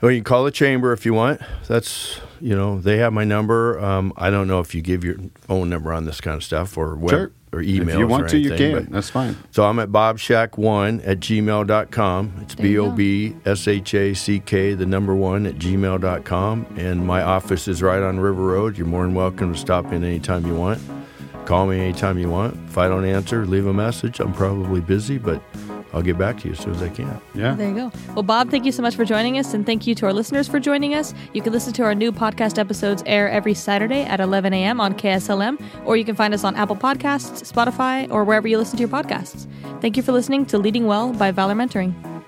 Well, 0.00 0.10
you 0.12 0.18
can 0.18 0.24
call 0.24 0.44
the 0.44 0.50
chamber 0.50 0.92
if 0.92 1.04
you 1.04 1.12
want. 1.14 1.40
That's 1.68 2.20
you 2.40 2.56
know 2.56 2.80
they 2.80 2.96
have 2.98 3.12
my 3.12 3.24
number. 3.24 3.78
Um, 3.78 4.12
I 4.16 4.30
don't 4.30 4.48
know 4.48 4.60
if 4.60 4.74
you 4.74 4.80
give 4.80 5.04
your 5.04 5.16
phone 5.42 5.68
number 5.68 5.92
on 5.92 6.06
this 6.06 6.20
kind 6.20 6.36
of 6.36 6.42
stuff 6.42 6.78
or 6.78 6.94
web 6.96 7.10
Sure. 7.10 7.32
or 7.52 7.60
email. 7.60 7.90
If 7.90 7.98
you 7.98 8.06
want 8.06 8.30
to, 8.30 8.38
you 8.38 8.54
can. 8.56 8.72
but- 8.72 8.90
That's 8.90 9.10
fine. 9.10 9.36
So 9.50 9.64
I'm 9.64 9.78
at 9.78 9.90
bobshack1 9.90 11.02
at 11.06 11.20
gmail.com. 11.20 12.32
It's 12.40 12.54
There 12.54 12.66
you 12.66 12.72
B 12.72 12.76
go. 12.76 12.86
O 12.86 12.90
B 12.92 13.36
S 13.44 13.68
H 13.68 13.92
A 13.94 14.14
C 14.14 14.40
K, 14.40 14.72
the 14.72 14.86
number 14.86 15.14
one 15.14 15.44
at 15.46 15.56
gmail.com. 15.56 16.66
And 16.78 17.06
my 17.06 17.22
office 17.22 17.68
is 17.68 17.82
right 17.82 18.02
on 18.02 18.20
River 18.20 18.42
Road. 18.42 18.78
You're 18.78 18.86
more 18.86 19.04
than 19.04 19.14
welcome 19.14 19.52
to 19.52 19.58
stop 19.58 19.92
in 19.92 20.02
anytime 20.02 20.46
you 20.46 20.54
want. 20.54 20.80
Call 21.44 21.66
me 21.66 21.78
anytime 21.78 22.18
you 22.18 22.30
want. 22.30 22.54
If 22.68 22.78
I 22.78 22.88
don't 22.88 23.04
answer, 23.04 23.44
leave 23.44 23.66
a 23.66 23.72
message. 23.74 24.20
I'm 24.20 24.32
probably 24.32 24.80
busy, 24.80 25.18
but 25.18 25.42
I'll 25.92 26.02
get 26.02 26.18
back 26.18 26.38
to 26.40 26.48
you 26.48 26.52
as 26.52 26.60
soon 26.60 26.74
as 26.74 26.82
I 26.82 26.88
can. 26.88 27.20
Yeah. 27.34 27.54
There 27.54 27.68
you 27.68 27.74
go. 27.74 27.92
Well, 28.14 28.22
Bob, 28.22 28.50
thank 28.50 28.64
you 28.64 28.72
so 28.72 28.82
much 28.82 28.94
for 28.94 29.04
joining 29.04 29.38
us, 29.38 29.54
and 29.54 29.66
thank 29.66 29.86
you 29.86 29.94
to 29.96 30.06
our 30.06 30.12
listeners 30.12 30.48
for 30.48 30.60
joining 30.60 30.94
us. 30.94 31.14
You 31.32 31.42
can 31.42 31.52
listen 31.52 31.72
to 31.74 31.82
our 31.82 31.94
new 31.94 32.12
podcast 32.12 32.58
episodes 32.58 33.02
air 33.06 33.28
every 33.28 33.54
Saturday 33.54 34.02
at 34.02 34.20
11 34.20 34.52
a.m. 34.52 34.80
on 34.80 34.94
KSLM, 34.94 35.60
or 35.84 35.96
you 35.96 36.04
can 36.04 36.14
find 36.14 36.32
us 36.32 36.44
on 36.44 36.54
Apple 36.56 36.76
Podcasts, 36.76 37.50
Spotify, 37.50 38.10
or 38.10 38.24
wherever 38.24 38.46
you 38.46 38.58
listen 38.58 38.76
to 38.76 38.80
your 38.80 38.88
podcasts. 38.88 39.46
Thank 39.80 39.96
you 39.96 40.02
for 40.02 40.12
listening 40.12 40.46
to 40.46 40.58
Leading 40.58 40.86
Well 40.86 41.12
by 41.12 41.30
Valor 41.30 41.54
Mentoring. 41.54 42.19